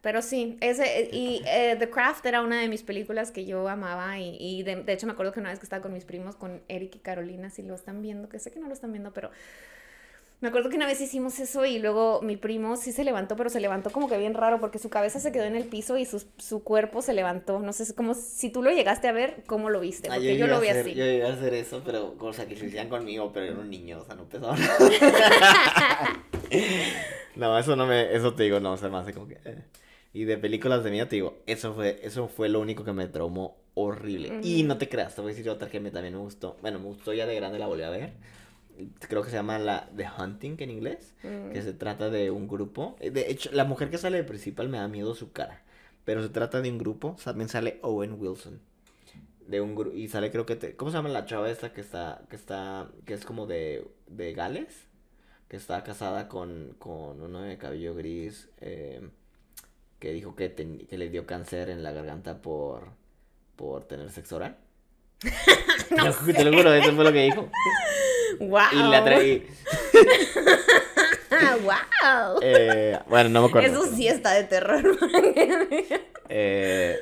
[0.01, 4.17] Pero sí, ese, y eh, The Craft era una de mis películas que yo amaba
[4.17, 6.35] y, y de, de hecho me acuerdo que una vez que estaba con mis primos,
[6.35, 9.13] con Eric y Carolina, si lo están viendo, que sé que no lo están viendo,
[9.13, 9.29] pero
[10.39, 13.51] me acuerdo que una vez hicimos eso y luego mi primo sí se levantó, pero
[13.51, 16.05] se levantó como que bien raro porque su cabeza se quedó en el piso y
[16.07, 17.59] su, su cuerpo se levantó.
[17.59, 20.07] No sé, es como si tú lo llegaste a ver, ¿cómo lo viste?
[20.09, 20.95] ah, Porque yo, lo vi hacer- así.
[20.95, 23.69] Yo iba a hacer eso, pero o sea, que se hacían conmigo, pero era un
[23.69, 24.55] niño, o sea, no pesaba
[27.35, 29.35] No, eso no me, eso te digo, no, se me hace como que...
[29.45, 29.63] eh.
[30.13, 33.07] Y de películas de miedo te digo, eso fue, eso fue lo único que me
[33.07, 34.39] traumó horrible.
[34.43, 34.67] Y Ujú.
[34.67, 36.57] no te creas, te voy a decir otra que me, también me gustó.
[36.61, 38.13] Bueno, me gustó ya de grande, la volví a ver.
[39.07, 41.13] Creo que se llama la The Hunting en inglés.
[41.23, 41.51] Mm.
[41.51, 42.95] Que se trata de un grupo.
[42.99, 45.61] eh, De hecho, la mujer que sale de principal me da miedo su cara.
[46.03, 47.15] Pero se trata de un grupo.
[47.23, 48.59] También sale Owen Wilson.
[49.47, 49.95] De un grupo.
[49.95, 50.75] Y sale creo que te...
[50.75, 52.23] ¿Cómo se llama la chava esta que está...
[52.29, 52.89] Que está...
[53.05, 53.87] Que es como de...
[54.07, 54.87] De Gales?
[55.47, 56.75] Que está casada con...
[56.79, 58.49] Con uno de cabello gris.
[58.61, 59.07] eh,
[60.01, 60.51] que dijo que,
[60.89, 62.89] le dio cáncer en la garganta por...
[63.55, 64.57] Por tener sexo oral.
[65.21, 67.47] te, lo, te lo juro, eso fue lo que dijo.
[68.39, 68.61] ¡Wow!
[68.73, 69.47] Y la traí...
[71.63, 72.39] ¡Wow!
[72.41, 73.67] Eh, bueno, no me acuerdo.
[73.67, 74.83] Eso sí está de terror.
[76.33, 76.97] Eh,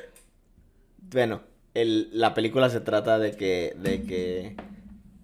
[1.12, 1.40] bueno,
[1.72, 4.56] el- la película se trata de que, de que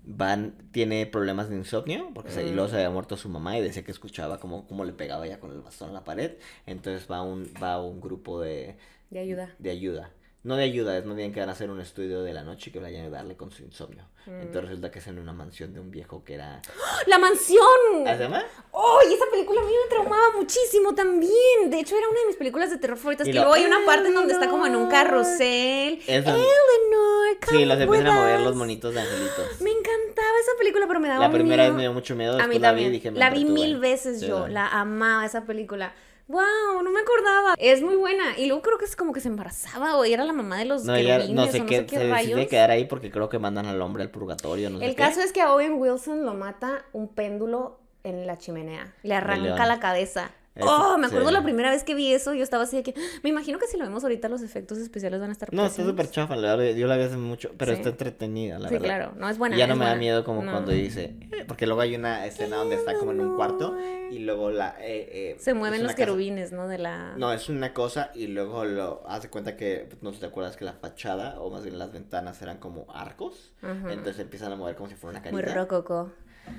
[0.07, 3.63] Van tiene problemas de insomnio, porque se, y luego se había muerto su mamá y
[3.63, 6.33] decía que escuchaba como, como le pegaba ya con el bastón a la pared.
[6.67, 8.77] Entonces va un, va un grupo de,
[9.11, 9.55] de ayuda.
[9.59, 10.13] de ayuda.
[10.47, 12.71] No de ayuda, es más bien que van a hacer un estudio de la noche
[12.71, 14.05] que vayan a ayudarle con su insomnio.
[14.27, 16.63] Entonces resulta que es en una mansión de un viejo que era...
[17.09, 17.63] ¡La mansión!
[18.07, 18.45] ¿Ah, se llama?
[18.71, 19.01] ¡Oh!
[19.11, 21.69] Y esa película a mí me traumaba muchísimo también.
[21.69, 23.27] De hecho, era una de mis películas de terror favoritas.
[23.27, 25.99] Y luego hay una parte en donde está como en un carrusel.
[26.07, 29.61] Esa- Eleanor, Sí, los empiezan a mover los monitos de angelitos.
[29.61, 31.77] Me encantaba esa película, pero me daba La un primera vez miedo.
[31.77, 32.93] me dio mucho miedo, A mí la vi también.
[32.93, 34.47] dije, me la vi mil veces Sí, yo.
[34.47, 35.93] La amaba esa película.
[36.29, 36.83] ¡Wow!
[36.83, 37.55] No me acordaba.
[37.59, 38.37] Es muy buena.
[38.39, 40.85] Y luego creo que es como que se embarazaba o era la mamá de los
[40.85, 42.31] No, querubines no o sé no qué, sé qué se rayos.
[42.31, 44.97] decide quedar ahí porque creo que mandan al hombre al purgatorio, no sé El qué.
[45.03, 48.95] caso es que a Owen Wilson lo mata un péndulo en la chimenea.
[49.03, 50.33] Le arranca la cabeza.
[50.61, 53.31] Oh, me acuerdo la primera vez que vi eso, yo estaba así de que, me
[53.31, 56.11] imagino que si lo vemos ahorita los efectos especiales van a estar No, está súper
[56.11, 58.79] chafa, yo la vi hace mucho, pero está entretenida, la verdad.
[58.79, 59.57] Sí, claro, no es buena.
[59.57, 62.57] Y ya no me da miedo como cuando dice, eh", porque luego hay una escena
[62.57, 63.77] donde está como en un cuarto
[64.11, 64.77] y luego la...
[64.81, 66.69] Eh, eh, Se mueven los querubines, ¿no?
[66.69, 67.15] De la...
[67.17, 70.27] No, es una cosa y luego lo hace cuenta que, pues, no sé si te
[70.27, 74.57] acuerdas que la fachada o más bien las ventanas eran como arcos, entonces empiezan a
[74.57, 75.43] mover como si fuera una carita.
[75.43, 76.13] Muy rococo.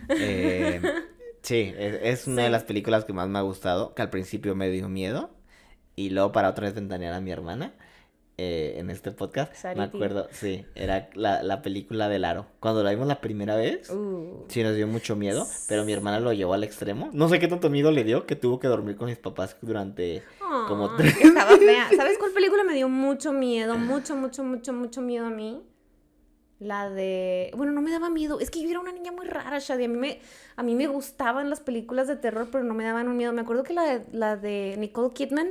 [0.10, 0.82] Eh...
[1.48, 4.70] Sí, es, una de las películas que más me ha gustado, que al principio me
[4.70, 5.30] dio miedo
[5.96, 7.74] y luego para otra vez ventanear a mi hermana
[8.38, 9.54] eh, en este podcast.
[9.78, 12.48] Me acuerdo, sí, era la, la, película del aro.
[12.60, 14.44] Cuando la vimos la primera vez, uh.
[14.50, 17.12] sí nos dio mucho miedo, pero mi hermana lo llevó al extremo.
[17.14, 20.24] No sé qué tanto miedo le dio que tuvo que dormir con mis papás durante
[20.68, 21.16] como tres.
[21.16, 21.88] Estaba fea.
[21.96, 23.78] ¿Sabes cuál película me dio mucho miedo?
[23.78, 25.62] Mucho, mucho, mucho, mucho miedo a mí.
[26.60, 27.52] La de.
[27.56, 28.40] Bueno, no me daba miedo.
[28.40, 29.86] Es que yo era una niña muy rara, Shadi.
[29.86, 30.20] A mí me,
[30.56, 33.32] a mí me gustaban las películas de terror, pero no me daban un miedo.
[33.32, 35.50] Me acuerdo que la de, la de Nicole Kidman.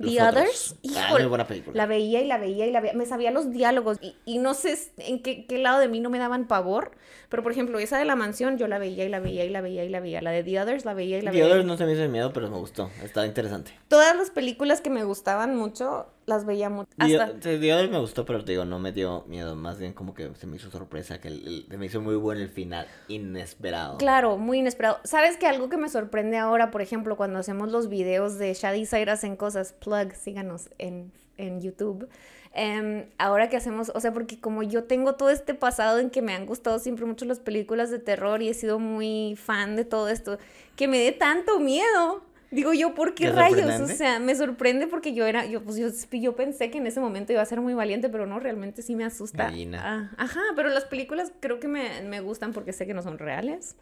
[0.00, 0.76] The Others.
[0.96, 1.76] Ah, muy buena película.
[1.76, 2.94] La veía y la veía y la veía.
[2.94, 3.98] Me sabía los diálogos.
[4.00, 6.92] Y, y no sé en qué, qué, lado de mí no me daban pavor.
[7.28, 9.60] Pero, por ejemplo, esa de la mansión yo la veía y la veía y la
[9.60, 10.22] veía y la veía.
[10.22, 11.44] La de The Others la veía y la veía.
[11.44, 12.90] The Others no se me hizo miedo, pero me gustó.
[13.04, 13.72] Estaba interesante.
[13.88, 16.90] Todas las películas que me gustaban mucho las veía mucho.
[16.98, 17.30] Hasta...
[17.30, 19.56] Others me gustó, pero te digo, no me dio miedo.
[19.56, 21.20] Más bien como que se me hizo sorpresa.
[21.20, 22.86] Que se me hizo muy bueno el final.
[23.08, 23.98] Inesperado.
[23.98, 24.98] Claro, muy inesperado.
[25.04, 28.86] ¿Sabes que algo que me sorprende ahora, por ejemplo, cuando hacemos los videos de Shady
[28.86, 32.08] Cyrus en cosas, plug, síganos en, en YouTube.
[32.52, 36.20] Em, ahora que hacemos, o sea, porque como yo tengo todo este pasado en que
[36.20, 39.84] me han gustado siempre mucho las películas de terror y he sido muy fan de
[39.84, 40.38] todo esto,
[40.74, 42.22] que me dé tanto miedo.
[42.50, 43.80] Digo yo, ¿por qué rayos?
[43.80, 45.88] O sea, me sorprende porque yo era, yo, pues yo,
[46.18, 48.96] yo, pensé que en ese momento iba a ser muy valiente, pero no, realmente sí
[48.96, 49.52] me asusta.
[49.74, 53.18] Ah, ajá, pero las películas creo que me, me gustan porque sé que no son
[53.18, 53.76] reales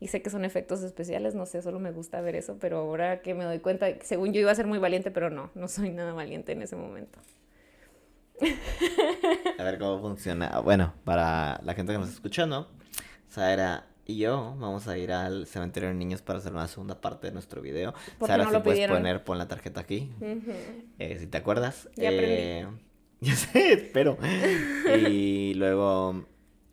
[0.00, 3.20] y sé que son efectos especiales, no sé, solo me gusta ver eso, pero ahora
[3.20, 5.90] que me doy cuenta, según yo iba a ser muy valiente, pero no, no soy
[5.90, 7.18] nada valiente en ese momento.
[9.58, 10.60] A ver cómo funciona.
[10.60, 12.68] Bueno, para la gente que nos escucha, ¿no?
[13.28, 17.26] Sara y yo vamos a ir al cementerio de niños para hacer una segunda parte
[17.26, 17.92] de nuestro video.
[18.26, 20.10] Sara, si puedes poner, pon la tarjeta aquí.
[20.98, 21.90] Eh, si te acuerdas.
[21.94, 22.66] Ya eh,
[23.20, 24.16] Ya sé, espero.
[25.10, 26.24] y luego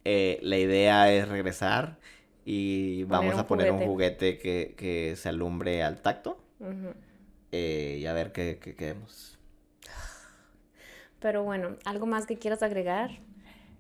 [0.06, 2.00] eh, la idea es regresar
[2.46, 6.42] y vamos a poner un juguete que, que, se alumbre al tacto.
[7.52, 9.38] y a ver qué, qué queremos.
[11.20, 13.12] Pero bueno, ¿algo más que quieras agregar?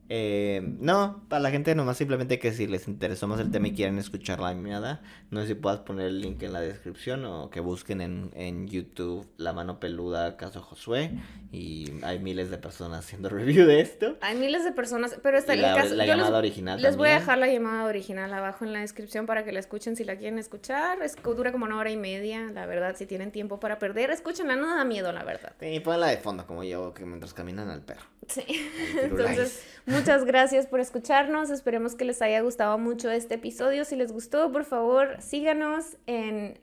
[0.07, 3.73] Eh, no, para la gente nomás simplemente que si les interesó más el tema y
[3.73, 5.01] quieren escuchar la mirada,
[5.31, 8.67] no sé si puedas poner el link en la descripción o que busquen en, en
[8.67, 11.11] YouTube La Mano Peluda Caso Josué
[11.51, 14.17] y hay miles de personas haciendo review de esto.
[14.21, 16.81] Hay miles de personas, pero está la, el caso, la llamada original.
[16.81, 19.95] Les voy a dejar la llamada original abajo en la descripción para que la escuchen
[19.95, 21.01] si la quieren escuchar.
[21.01, 24.55] Es, dura como una hora y media, la verdad, si tienen tiempo para perder, escúchenla,
[24.55, 25.53] no da miedo, la verdad.
[25.59, 28.05] Sí, ponla de fondo como yo, que mientras caminan al perro.
[28.27, 28.43] Sí.
[29.01, 29.63] Entonces,
[29.95, 31.49] muchas gracias por escucharnos.
[31.49, 33.85] Esperemos que les haya gustado mucho este episodio.
[33.85, 36.59] Si les gustó, por favor, síganos en,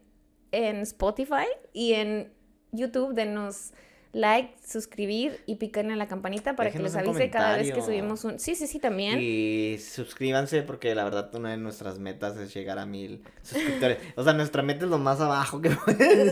[0.53, 2.33] en Spotify y en
[2.72, 3.14] YouTube.
[3.14, 3.72] Denos
[4.12, 8.24] like, suscribir y picarle en la campanita para que les avise cada vez que subimos
[8.24, 8.39] un...
[8.39, 9.18] Sí, sí, sí, también.
[9.20, 13.99] Y suscríbanse porque la verdad una de nuestras metas es llegar a mil suscriptores.
[14.16, 15.70] o sea, nuestra meta es lo más abajo que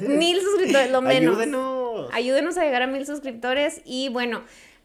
[0.08, 1.38] Mil suscriptores, lo menos.
[1.38, 2.10] Ayúdenos.
[2.12, 4.42] Ayúdenos a llegar a mil suscriptores y bueno...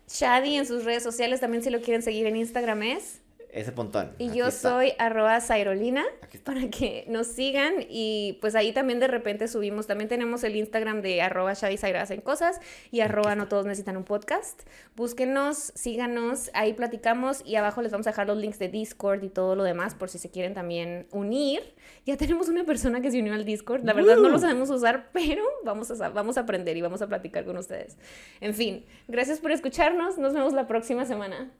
[0.07, 3.21] Shadi en sus redes sociales también si lo quieren seguir en Instagram es
[3.55, 4.11] ese pontón.
[4.17, 6.03] Y yo soy arroba Zairolina
[6.43, 11.01] para que nos sigan y pues ahí también de repente subimos, también tenemos el Instagram
[11.01, 11.77] de arroba Shadi
[12.09, 12.59] en cosas
[12.91, 14.63] y arroba no todos necesitan un podcast.
[14.97, 19.29] Búsquenos, síganos, ahí platicamos y abajo les vamos a dejar los links de Discord y
[19.29, 21.61] todo lo demás por si se quieren también unir.
[22.05, 25.09] Ya tenemos una persona que se unió al Discord, la verdad no lo sabemos usar,
[25.13, 27.97] pero vamos a, vamos a aprender y vamos a platicar con ustedes.
[28.41, 31.53] En fin, gracias por escucharnos, nos vemos la próxima semana.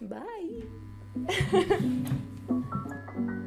[0.00, 0.93] Bye.
[1.14, 3.43] Ha ha ha.